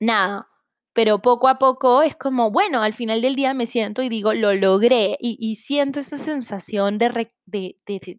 nada, 0.00 0.48
pero 0.94 1.20
poco 1.20 1.48
a 1.48 1.58
poco 1.58 2.02
es 2.02 2.16
como, 2.16 2.50
bueno, 2.50 2.82
al 2.82 2.94
final 2.94 3.20
del 3.20 3.34
día 3.34 3.52
me 3.52 3.66
siento 3.66 4.02
y 4.02 4.08
digo, 4.08 4.32
lo 4.32 4.54
logré 4.54 5.16
y, 5.20 5.56
siento 5.56 6.00
esa 6.00 6.16
sensación 6.16 6.98
de, 6.98 7.28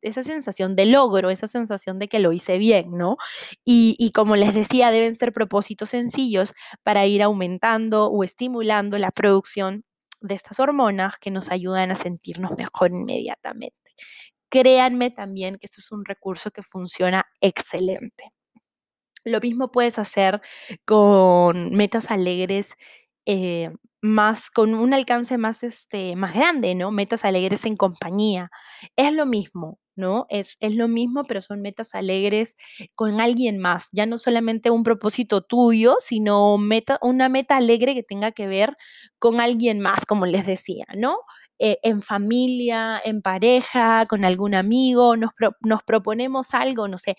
esa 0.02 0.24
sensación 0.24 0.76
de 0.76 0.86
logro, 0.86 1.30
esa 1.30 1.48
sensación 1.48 2.00
de 2.00 2.10
que 2.10 2.20
lo 2.20 2.34
hice 2.34 2.58
bien, 2.58 2.92
¿no? 2.92 3.18
Y, 3.64 3.96
y 3.98 4.12
como 4.12 4.36
les 4.36 4.54
decía, 4.54 4.92
deben 4.92 5.16
ser 5.16 5.32
propósitos 5.32 5.90
sencillos 5.90 6.54
para 6.84 7.06
ir 7.06 7.24
aumentando 7.24 8.08
o 8.08 8.24
estimulando 8.24 8.98
la 8.98 9.12
producción 9.12 9.86
de 10.22 10.36
estas 10.36 10.60
hormonas 10.60 11.18
que 11.20 11.32
nos 11.32 11.52
ayudan 11.52 11.92
a 11.92 11.96
sentirnos 11.96 12.52
mejor 12.58 12.92
inmediatamente. 12.92 13.78
Créanme 14.50 15.12
también 15.12 15.58
que 15.58 15.68
esto 15.68 15.82
es 15.82 15.92
un 15.92 16.06
recurso 16.06 16.52
que 16.52 16.64
funciona 16.64 17.26
excelente. 17.42 18.35
Lo 19.26 19.40
mismo 19.42 19.72
puedes 19.72 19.98
hacer 20.00 20.42
con 20.86 21.74
metas 21.76 22.12
alegres 22.12 22.76
eh, 23.26 23.72
más, 24.02 24.52
con 24.52 24.76
un 24.76 24.94
alcance 24.94 25.38
más, 25.40 25.64
este, 25.64 26.16
más 26.16 26.36
grande, 26.36 26.76
¿no? 26.76 26.92
Metas 26.92 27.26
alegres 27.26 27.66
en 27.66 27.76
compañía. 27.76 28.52
Es 28.96 29.12
lo 29.14 29.26
mismo, 29.26 29.80
¿no? 29.96 30.28
Es, 30.30 30.58
es 30.60 30.76
lo 30.76 30.88
mismo, 30.88 31.24
pero 31.24 31.42
son 31.42 31.62
metas 31.62 31.96
alegres 31.96 32.56
con 32.94 33.20
alguien 33.20 33.58
más. 33.58 33.90
Ya 33.94 34.06
no 34.06 34.20
solamente 34.20 34.70
un 34.70 34.84
propósito 34.84 35.42
tuyo, 35.42 35.96
sino 36.00 36.58
meta, 36.60 37.00
una 37.02 37.28
meta 37.28 37.58
alegre 37.58 37.96
que 37.96 38.04
tenga 38.04 38.32
que 38.32 38.46
ver 38.48 38.78
con 39.18 39.42
alguien 39.42 39.80
más, 39.80 40.06
como 40.06 40.28
les 40.28 40.46
decía, 40.46 40.86
¿no? 40.96 41.18
Eh, 41.58 41.80
en 41.84 42.02
familia, 42.04 43.02
en 43.04 43.22
pareja, 43.24 44.06
con 44.08 44.26
algún 44.26 44.54
amigo, 44.56 45.16
nos, 45.18 45.32
nos 45.62 45.84
proponemos 45.84 46.54
algo, 46.54 46.88
no 46.90 46.98
sé, 46.98 47.16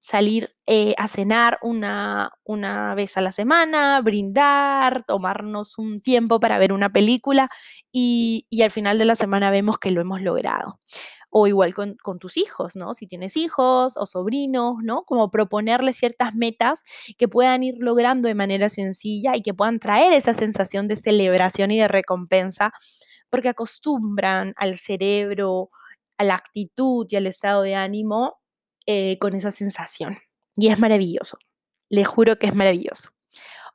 salir 0.00 0.54
eh, 0.66 0.94
a 0.98 1.08
cenar 1.08 1.58
una, 1.62 2.30
una 2.44 2.94
vez 2.94 3.16
a 3.16 3.20
la 3.20 3.32
semana, 3.32 4.00
brindar, 4.00 5.04
tomarnos 5.04 5.78
un 5.78 6.00
tiempo 6.00 6.40
para 6.40 6.58
ver 6.58 6.72
una 6.72 6.92
película 6.92 7.48
y, 7.92 8.46
y 8.50 8.62
al 8.62 8.70
final 8.70 8.98
de 8.98 9.04
la 9.04 9.14
semana 9.14 9.50
vemos 9.50 9.78
que 9.78 9.90
lo 9.90 10.00
hemos 10.00 10.22
logrado. 10.22 10.80
O 11.28 11.46
igual 11.48 11.74
con, 11.74 11.96
con, 12.02 12.18
tus 12.18 12.36
hijos, 12.36 12.76
¿no? 12.76 12.94
Si 12.94 13.06
tienes 13.06 13.36
hijos 13.36 13.96
o 13.96 14.06
sobrinos, 14.06 14.76
¿no? 14.82 15.02
Como 15.04 15.30
proponerles 15.30 15.96
ciertas 15.96 16.34
metas 16.34 16.84
que 17.18 17.28
puedan 17.28 17.62
ir 17.62 17.74
logrando 17.78 18.28
de 18.28 18.34
manera 18.34 18.68
sencilla 18.68 19.32
y 19.34 19.42
que 19.42 19.52
puedan 19.54 19.80
traer 19.80 20.12
esa 20.12 20.34
sensación 20.34 20.88
de 20.88 20.96
celebración 20.96 21.72
y 21.72 21.78
de 21.78 21.88
recompensa, 21.88 22.72
porque 23.28 23.48
acostumbran 23.48 24.54
al 24.56 24.78
cerebro, 24.78 25.70
a 26.16 26.24
la 26.24 26.36
actitud 26.36 27.06
y 27.10 27.16
al 27.16 27.26
estado 27.26 27.62
de 27.62 27.74
ánimo 27.74 28.38
eh, 28.86 29.18
con 29.18 29.34
esa 29.34 29.50
sensación. 29.50 30.18
Y 30.56 30.68
es 30.68 30.78
maravilloso. 30.78 31.38
Les 31.88 32.06
juro 32.06 32.38
que 32.38 32.46
es 32.46 32.54
maravilloso. 32.54 33.10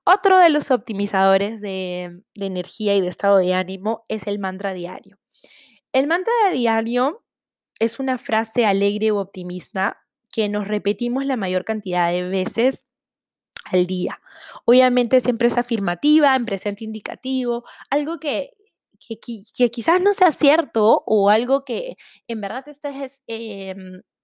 Otro 0.04 0.39
de 0.39 0.50
los 0.50 0.71
optimizadores 0.71 1.62
de, 1.62 2.24
energía 2.36 2.95
y 2.95 3.02
de 3.02 3.08
estado 3.08 3.38
de 3.38 3.54
ánimo 3.54 4.04
es 4.08 4.26
el 4.26 4.39
mantra 4.39 4.74
diario. 4.74 5.19
El 5.93 6.08
mantra 6.08 6.34
diario 6.52 7.24
es 7.80 8.00
una 8.00 8.17
frase 8.17 8.65
alegre 8.65 9.12
o 9.12 9.19
optimista 9.19 10.02
que 10.34 10.50
nos 10.50 10.67
repetimos 10.67 11.26
la 11.26 11.38
mayor 11.38 11.65
cantidad 11.65 12.12
de 12.12 12.24
veces 12.24 12.88
al 13.65 13.86
día. 13.86 14.21
Obviamente 14.65 15.21
siempre 15.21 15.50
es 15.50 15.58
afirmativa, 15.58 16.36
en 16.36 16.45
presente 16.45 16.84
indicativo, 16.84 17.63
algo 17.89 18.19
que, 18.19 18.52
que, 19.56 19.71
quizás 19.71 20.02
no 20.02 20.13
sea 20.13 20.32
cierto 20.32 21.04
o 21.06 21.30
algo 21.30 21.63
que 21.63 21.95
en 22.28 22.41
verdad 22.41 22.67
estés 22.67 23.24
eh, 23.28 23.76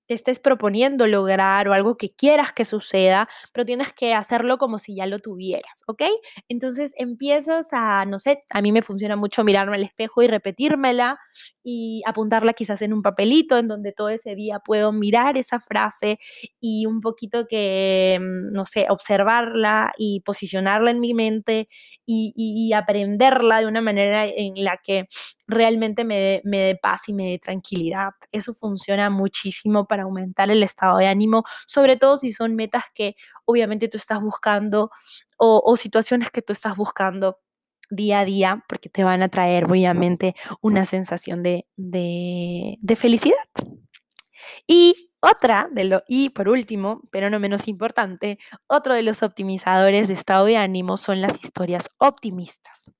te 0.07 0.13
estés 0.13 0.39
proponiendo 0.39 1.05
lograr 1.07 1.67
o 1.69 1.73
algo 1.73 1.97
que 1.97 2.11
quieras 2.13 2.53
que 2.53 2.65
suceda, 2.65 3.27
pero 3.53 3.65
tienes 3.65 3.93
que 3.93 4.13
hacerlo 4.13 4.57
como 4.57 4.79
si 4.79 4.95
ya 4.95 5.05
lo 5.05 5.19
tuvieras, 5.19 5.83
¿ok? 5.87 6.03
Entonces 6.49 6.93
empiezas 6.97 7.67
a, 7.73 8.05
no 8.05 8.19
sé, 8.19 8.43
a 8.49 8.61
mí 8.61 8.71
me 8.71 8.81
funciona 8.81 9.15
mucho 9.15 9.43
mirarme 9.43 9.75
al 9.75 9.83
espejo 9.83 10.21
y 10.23 10.27
repetírmela 10.27 11.19
y 11.63 12.01
apuntarla 12.05 12.53
quizás 12.53 12.81
en 12.81 12.93
un 12.93 13.01
papelito 13.01 13.57
en 13.57 13.67
donde 13.67 13.91
todo 13.91 14.09
ese 14.09 14.35
día 14.35 14.59
puedo 14.59 14.91
mirar 14.91 15.37
esa 15.37 15.59
frase 15.59 16.19
y 16.59 16.85
un 16.85 17.01
poquito 17.01 17.45
que, 17.47 18.17
mm, 18.19 18.53
no 18.53 18.65
sé, 18.65 18.87
observarla 18.89 19.93
y 19.97 20.21
posicionarla 20.21 20.91
en 20.91 20.99
mi 20.99 21.13
mente 21.13 21.67
y, 22.05 22.71
aprenderla 22.73 23.59
de 23.59 23.65
una 23.65 23.81
manera 23.81 24.25
en 24.25 24.63
la 24.63 24.77
que 24.77 25.07
realmente 25.47 26.03
me, 26.03 26.41
me 26.43 26.59
dé 26.59 26.75
paz 26.75 27.07
y 27.07 27.13
me 27.13 27.31
dé 27.31 27.39
tranquilidad. 27.39 28.11
Eso 28.31 28.53
funciona 28.53 29.09
muchísimo 29.09 29.87
para 29.87 30.03
aumentar 30.03 30.49
el 30.51 30.63
estado 30.63 30.97
de 30.97 31.07
ánimo, 31.07 31.43
sobre 31.65 31.97
todo 31.97 32.17
si 32.17 32.31
son 32.31 32.55
metas 32.55 32.83
que 32.93 33.15
obviamente 33.45 33.87
tú 33.87 33.97
estás 33.97 34.21
buscando 34.21 34.91
o, 35.37 35.77
situaciones 35.77 36.31
que 36.31 36.41
tú 36.41 36.53
estás 36.53 36.75
buscando 36.75 37.39
día 37.89 38.19
a 38.21 38.25
día, 38.25 38.65
porque 38.67 38.89
te 38.89 39.03
van 39.03 39.23
a 39.23 39.29
traer 39.29 39.65
obviamente 39.65 40.35
una 40.61 40.83
sensación 40.85 41.43
de, 41.43 41.65
de, 41.77 42.77
de 42.81 42.95
felicidad. 42.95 43.35
Y 44.67 45.11
otra 45.19 45.69
de 45.71 45.85
lo, 45.85 46.03
y 46.07 46.29
por 46.29 46.49
último, 46.49 47.01
pero 47.11 47.29
no 47.29 47.39
menos 47.39 47.67
importante, 47.67 48.39
otro 48.67 48.93
de 48.93 49.03
los 49.03 49.23
optimizadores 49.23 50.07
de 50.07 50.13
estado 50.13 50.45
de 50.45 50.57
ánimo 50.57 50.97
son 50.97 51.21
las 51.21 51.43
historias 51.43 51.89
optimistas. 51.97 52.91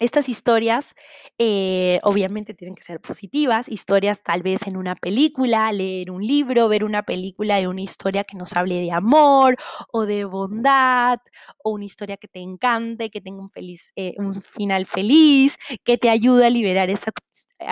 Estas 0.00 0.28
historias 0.28 0.94
eh, 1.38 2.00
obviamente 2.02 2.54
tienen 2.54 2.74
que 2.74 2.82
ser 2.82 3.00
positivas, 3.00 3.68
historias 3.68 4.22
tal 4.22 4.42
vez 4.42 4.66
en 4.66 4.76
una 4.76 4.96
película, 4.96 5.70
leer 5.70 6.10
un 6.10 6.26
libro, 6.26 6.68
ver 6.68 6.82
una 6.82 7.02
película 7.02 7.56
de 7.56 7.68
una 7.68 7.82
historia 7.82 8.24
que 8.24 8.36
nos 8.36 8.54
hable 8.54 8.80
de 8.80 8.90
amor 8.90 9.56
o 9.92 10.06
de 10.06 10.24
bondad, 10.24 11.20
o 11.62 11.70
una 11.72 11.84
historia 11.84 12.16
que 12.16 12.26
te 12.26 12.40
encante, 12.40 13.10
que 13.10 13.20
tenga 13.20 13.42
un, 13.42 13.50
eh, 13.96 14.14
final 14.42 14.86
feliz, 14.86 15.56
que 15.84 15.98
te 15.98 16.08
ayude 16.10 16.46
a 16.46 16.50
liberar 16.50 16.90
esa 16.90 17.12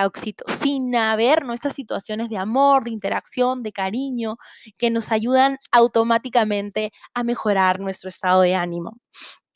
oxitocina, 0.04 1.16
ver 1.16 1.44
nuestras 1.44 1.74
situaciones 1.74 2.28
de 2.28 2.36
amor, 2.36 2.84
de 2.84 2.90
interacción, 2.90 3.62
de 3.62 3.72
cariño, 3.72 4.36
que 4.78 4.90
nos 4.90 5.10
ayudan 5.10 5.58
automáticamente 5.72 6.92
a 7.14 7.24
mejorar 7.24 7.80
nuestro 7.80 8.08
estado 8.08 8.42
de 8.42 8.54
ánimo. 8.54 8.92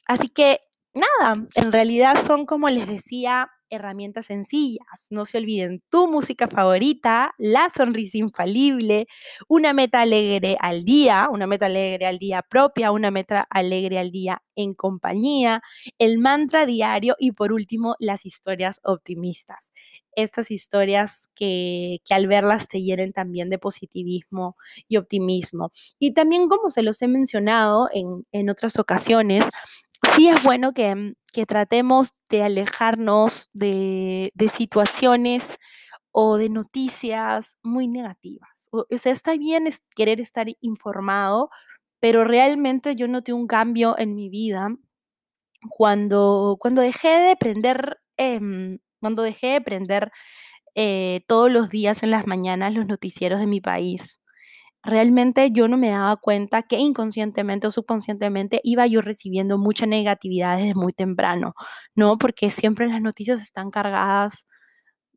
Así 0.07 0.29
que 0.29 0.59
nada, 0.95 1.47
en 1.55 1.73
realidad 1.73 2.15
son 2.25 2.47
como 2.47 2.69
les 2.69 2.87
decía, 2.87 3.49
herramientas 3.75 4.27
sencillas. 4.27 5.07
No 5.11 5.25
se 5.25 5.39
olviden 5.39 5.83
tu 5.91 6.09
música 6.09 6.49
favorita, 6.49 7.35
la 7.39 7.69
sonrisa 7.71 8.19
infalible, 8.19 9.07
una 9.49 9.73
meta 9.73 10.03
alegre 10.03 10.57
al 10.61 10.85
día, 10.85 11.29
una 11.31 11.47
meta 11.47 11.67
alegre 11.67 12.07
al 12.07 12.19
día 12.19 12.43
propia, 12.43 12.93
una 12.93 13.11
meta 13.11 13.47
alegre 13.51 13.99
al 13.99 14.11
día 14.11 14.43
en 14.57 14.75
compañía, 14.75 15.63
el 15.99 16.19
mantra 16.19 16.67
diario 16.67 17.17
y 17.19 17.33
por 17.33 17.53
último 17.53 17.97
las 17.99 18.25
historias 18.25 18.81
optimistas. 18.85 19.73
Estas 20.17 20.53
historias 20.53 21.29
que, 21.35 21.99
que 22.05 22.15
al 22.15 22.29
verlas 22.29 22.69
te 22.69 22.81
llenen 22.81 23.13
también 23.13 23.51
de 23.51 23.59
positivismo 23.59 24.57
y 24.89 24.97
optimismo. 24.97 25.73
Y 25.99 26.13
también 26.15 26.49
como 26.49 26.71
se 26.71 26.83
los 26.83 27.03
he 27.03 27.09
mencionado 27.09 27.89
en, 27.93 28.25
en 28.31 28.49
otras 28.49 28.79
ocasiones, 28.79 29.45
sí 30.15 30.29
es 30.29 30.43
bueno 30.43 30.73
que, 30.73 31.15
tratemos 31.47 32.11
de 32.29 32.43
alejarnos 32.43 33.49
de, 33.55 34.31
situaciones 34.51 35.59
o 36.13 36.37
de 36.37 36.49
noticias 36.49 37.59
muy 37.63 37.89
negativas. 37.89 38.69
O, 38.71 38.87
sea, 38.99 39.13
está 39.13 39.35
bien 39.37 39.69
querer 39.97 40.21
estar 40.21 40.47
informado, 40.61 41.51
pero 42.01 42.25
realmente 42.25 42.95
yo 42.97 43.09
noté 43.09 43.33
un 43.33 43.47
cambio 43.47 43.99
en 43.99 44.15
mi 44.15 44.29
vida 44.29 44.69
cuando, 45.71 46.57
cuando 46.61 46.83
dejé 46.83 47.09
de 47.09 47.37
prender, 47.37 47.99
em, 48.17 48.79
cuando 49.01 49.23
dejé 49.23 49.49
de 49.49 49.61
prender 49.61 50.13
eh, 50.77 51.23
todos 51.29 51.51
los 51.51 51.71
días 51.71 52.03
en 52.03 52.11
las 52.11 52.27
mañanas 52.27 52.75
los 52.75 52.87
noticieros 52.87 53.41
de 53.41 53.47
mi 53.47 53.61
país 53.61 54.21
realmente 54.85 55.51
yo 55.53 55.69
no 55.69 55.77
me 55.79 55.91
daba 55.91 56.17
cuenta 56.17 56.63
que 56.63 56.79
inconscientemente 56.79 57.67
o 57.67 57.71
subconscientemente 57.71 58.61
iba 58.65 58.87
yo 58.87 59.01
recibiendo 59.03 59.59
mucha 59.59 59.87
negatividad 59.87 60.59
desde 60.59 60.75
muy 60.75 60.93
temprano, 60.93 61.55
¿no? 61.95 62.19
Porque 62.19 62.51
siempre 62.51 62.89
las 62.89 63.01
noticias 63.03 63.41
están 63.43 63.71
cargadas 63.71 64.47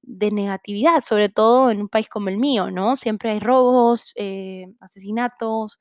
de 0.01 0.31
negatividad, 0.31 1.01
sobre 1.01 1.29
todo 1.29 1.69
en 1.71 1.81
un 1.81 1.89
país 1.89 2.07
como 2.09 2.29
el 2.29 2.37
mío, 2.37 2.71
¿no? 2.71 2.95
Siempre 2.95 3.31
hay 3.31 3.39
robos, 3.39 4.13
eh, 4.15 4.65
asesinatos, 4.79 5.79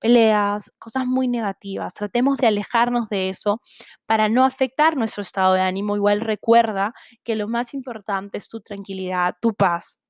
peleas, 0.00 0.72
cosas 0.78 1.06
muy 1.06 1.28
negativas. 1.28 1.94
Tratemos 1.94 2.38
de 2.38 2.48
alejarnos 2.48 3.08
de 3.08 3.28
eso 3.30 3.60
para 4.06 4.28
no 4.28 4.44
afectar 4.44 4.96
nuestro 4.96 5.22
estado 5.22 5.54
de 5.54 5.60
ánimo. 5.60 5.94
Igual 5.96 6.20
recuerda 6.22 6.92
que 7.24 7.36
lo 7.36 7.48
más 7.48 7.72
importante 7.74 8.38
es 8.38 8.48
tu 8.48 8.60
tranquilidad, 8.60 9.34
tu 9.40 9.54
paz, 9.54 10.00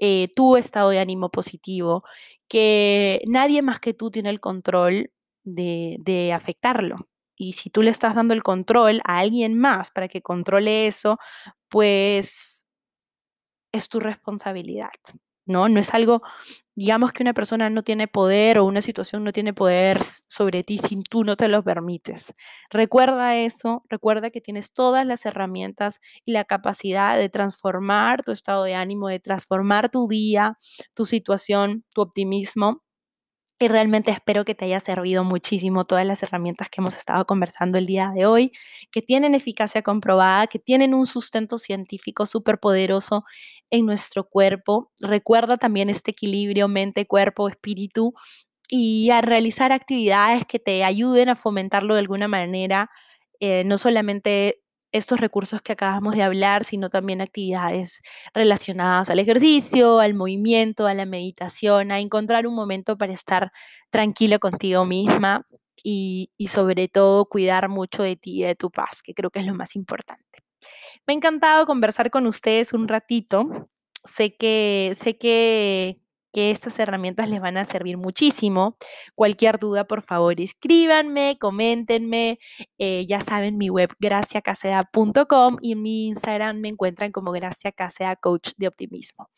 eh, 0.00 0.26
tu 0.36 0.56
estado 0.56 0.90
de 0.90 1.00
ánimo 1.00 1.30
positivo, 1.30 2.02
que 2.50 3.22
nadie 3.28 3.62
más 3.62 3.80
que 3.80 3.94
tú 3.94 4.10
tiene 4.10 4.30
el 4.30 4.40
control 4.40 5.12
de, 5.44 5.98
de 6.00 6.34
afectarlo. 6.34 7.08
Y 7.36 7.54
si 7.54 7.70
tú 7.70 7.82
le 7.82 7.90
estás 7.92 8.16
dando 8.16 8.34
el 8.34 8.42
control 8.42 9.00
a 9.06 9.18
alguien 9.20 9.58
más 9.58 9.92
para 9.92 10.08
que 10.08 10.22
controle 10.22 10.88
eso, 10.88 11.18
pues 11.70 12.66
es 13.72 13.88
tu 13.88 14.00
responsabilidad. 14.00 14.90
¿No? 15.50 15.68
No 15.68 15.80
es 15.80 15.92
algo, 15.94 16.22
digamos 16.74 17.12
que 17.12 17.22
una 17.22 17.34
persona 17.34 17.68
no 17.70 17.82
tiene 17.82 18.08
poder 18.08 18.58
o 18.58 18.64
una 18.64 18.80
situación 18.80 19.24
no 19.24 19.32
tiene 19.32 19.52
poder 19.52 20.00
sobre 20.02 20.62
ti 20.64 20.78
si 20.78 21.02
tú 21.02 21.24
no 21.24 21.36
te 21.36 21.48
lo 21.48 21.62
permites. 21.62 22.34
Recuerda 22.70 23.36
eso, 23.36 23.82
recuerda 23.88 24.30
que 24.30 24.40
tienes 24.40 24.72
todas 24.72 25.04
las 25.06 25.26
herramientas 25.26 26.00
y 26.24 26.32
la 26.32 26.44
capacidad 26.44 27.16
de 27.18 27.28
transformar 27.28 28.22
tu 28.22 28.32
estado 28.32 28.64
de 28.64 28.74
ánimo, 28.74 29.08
de 29.08 29.20
transformar 29.20 29.90
tu 29.90 30.08
día, 30.08 30.58
tu 30.94 31.04
situación, 31.06 31.84
tu 31.94 32.02
optimismo 32.02 32.82
y 33.60 33.68
realmente 33.68 34.10
espero 34.10 34.44
que 34.46 34.54
te 34.54 34.64
haya 34.64 34.80
servido 34.80 35.22
muchísimo 35.22 35.84
todas 35.84 36.06
las 36.06 36.22
herramientas 36.22 36.70
que 36.70 36.80
hemos 36.80 36.96
estado 36.96 37.26
conversando 37.26 37.78
el 37.78 37.86
día 37.86 38.10
de 38.16 38.26
hoy, 38.26 38.52
que 38.90 39.02
tienen 39.02 39.34
eficacia 39.34 39.82
comprobada, 39.82 40.46
que 40.46 40.58
tienen 40.58 40.94
un 40.94 41.06
sustento 41.06 41.58
científico 41.58 42.26
súper 42.26 42.58
poderoso 42.58 43.24
en 43.70 43.86
nuestro 43.86 44.24
cuerpo. 44.28 44.90
Recuerda 45.00 45.58
también 45.58 45.90
este 45.90 46.12
equilibrio 46.12 46.68
mente, 46.68 47.06
cuerpo, 47.06 47.48
espíritu 47.50 48.14
y 48.68 49.10
a 49.10 49.20
realizar 49.20 49.72
actividades 49.72 50.46
que 50.46 50.58
te 50.58 50.84
ayuden 50.84 51.28
a 51.28 51.36
fomentarlo 51.36 51.94
de 51.94 52.00
alguna 52.00 52.28
manera, 52.28 52.90
eh, 53.40 53.64
no 53.66 53.78
solamente 53.78 54.62
estos 54.92 55.20
recursos 55.20 55.62
que 55.62 55.72
acabamos 55.72 56.14
de 56.16 56.22
hablar, 56.22 56.64
sino 56.64 56.90
también 56.90 57.20
actividades 57.20 58.02
relacionadas 58.34 59.10
al 59.10 59.18
ejercicio, 59.18 60.00
al 60.00 60.14
movimiento, 60.14 60.86
a 60.86 60.94
la 60.94 61.06
meditación, 61.06 61.92
a 61.92 62.00
encontrar 62.00 62.46
un 62.46 62.54
momento 62.54 62.96
para 62.98 63.12
estar 63.12 63.52
tranquilo 63.90 64.38
contigo 64.38 64.84
misma 64.84 65.46
y, 65.82 66.30
y 66.36 66.48
sobre 66.48 66.88
todo 66.88 67.26
cuidar 67.26 67.68
mucho 67.68 68.02
de 68.02 68.16
ti 68.16 68.40
y 68.40 68.44
de 68.44 68.54
tu 68.54 68.70
paz, 68.70 69.02
que 69.02 69.14
creo 69.14 69.30
que 69.30 69.40
es 69.40 69.46
lo 69.46 69.54
más 69.54 69.76
importante. 69.76 70.40
Me 71.06 71.14
ha 71.14 71.16
encantado 71.16 71.66
conversar 71.66 72.10
con 72.10 72.26
ustedes 72.26 72.72
un 72.72 72.88
ratito. 72.88 73.68
Sé 74.04 74.36
que, 74.36 74.92
sé 74.96 75.18
que, 75.18 76.00
que 76.32 76.50
estas 76.50 76.78
herramientas 76.78 77.28
les 77.28 77.40
van 77.40 77.56
a 77.56 77.64
servir 77.64 77.96
muchísimo. 77.96 78.76
Cualquier 79.14 79.58
duda, 79.58 79.84
por 79.84 80.02
favor, 80.02 80.40
escríbanme, 80.40 81.36
coméntenme. 81.40 82.38
Eh, 82.78 83.06
ya 83.08 83.20
saben, 83.20 83.58
mi 83.58 83.68
web 83.68 83.90
graciacaseda.com 83.98 85.56
y 85.60 85.72
en 85.72 85.82
mi 85.82 86.06
Instagram 86.06 86.60
me 86.60 86.68
encuentran 86.68 87.12
como 87.12 87.32
Gracia 87.32 87.72
Caseda 87.72 88.16
Coach 88.16 88.52
de 88.56 88.68
Optimismo. 88.68 89.28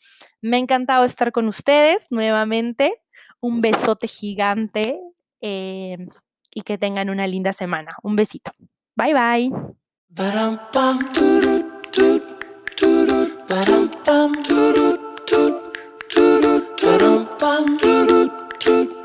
Me 0.41 0.57
ha 0.57 0.61
encantado 0.61 1.05
estar 1.05 1.33
con 1.33 1.49
ustedes 1.49 2.07
nuevamente. 2.11 2.95
Un 3.41 3.61
besote 3.61 4.07
gigante 4.07 4.99
eh, 5.41 5.97
y 6.55 6.63
que 6.63 6.79
tengan 6.79 7.11
una 7.11 7.27
linda 7.27 7.53
semana. 7.53 7.97
Un 8.03 8.17
besito. 8.17 8.53
Bye 8.95 9.15
bye. 9.15 9.51
Dum-dum-bum. 16.83 19.02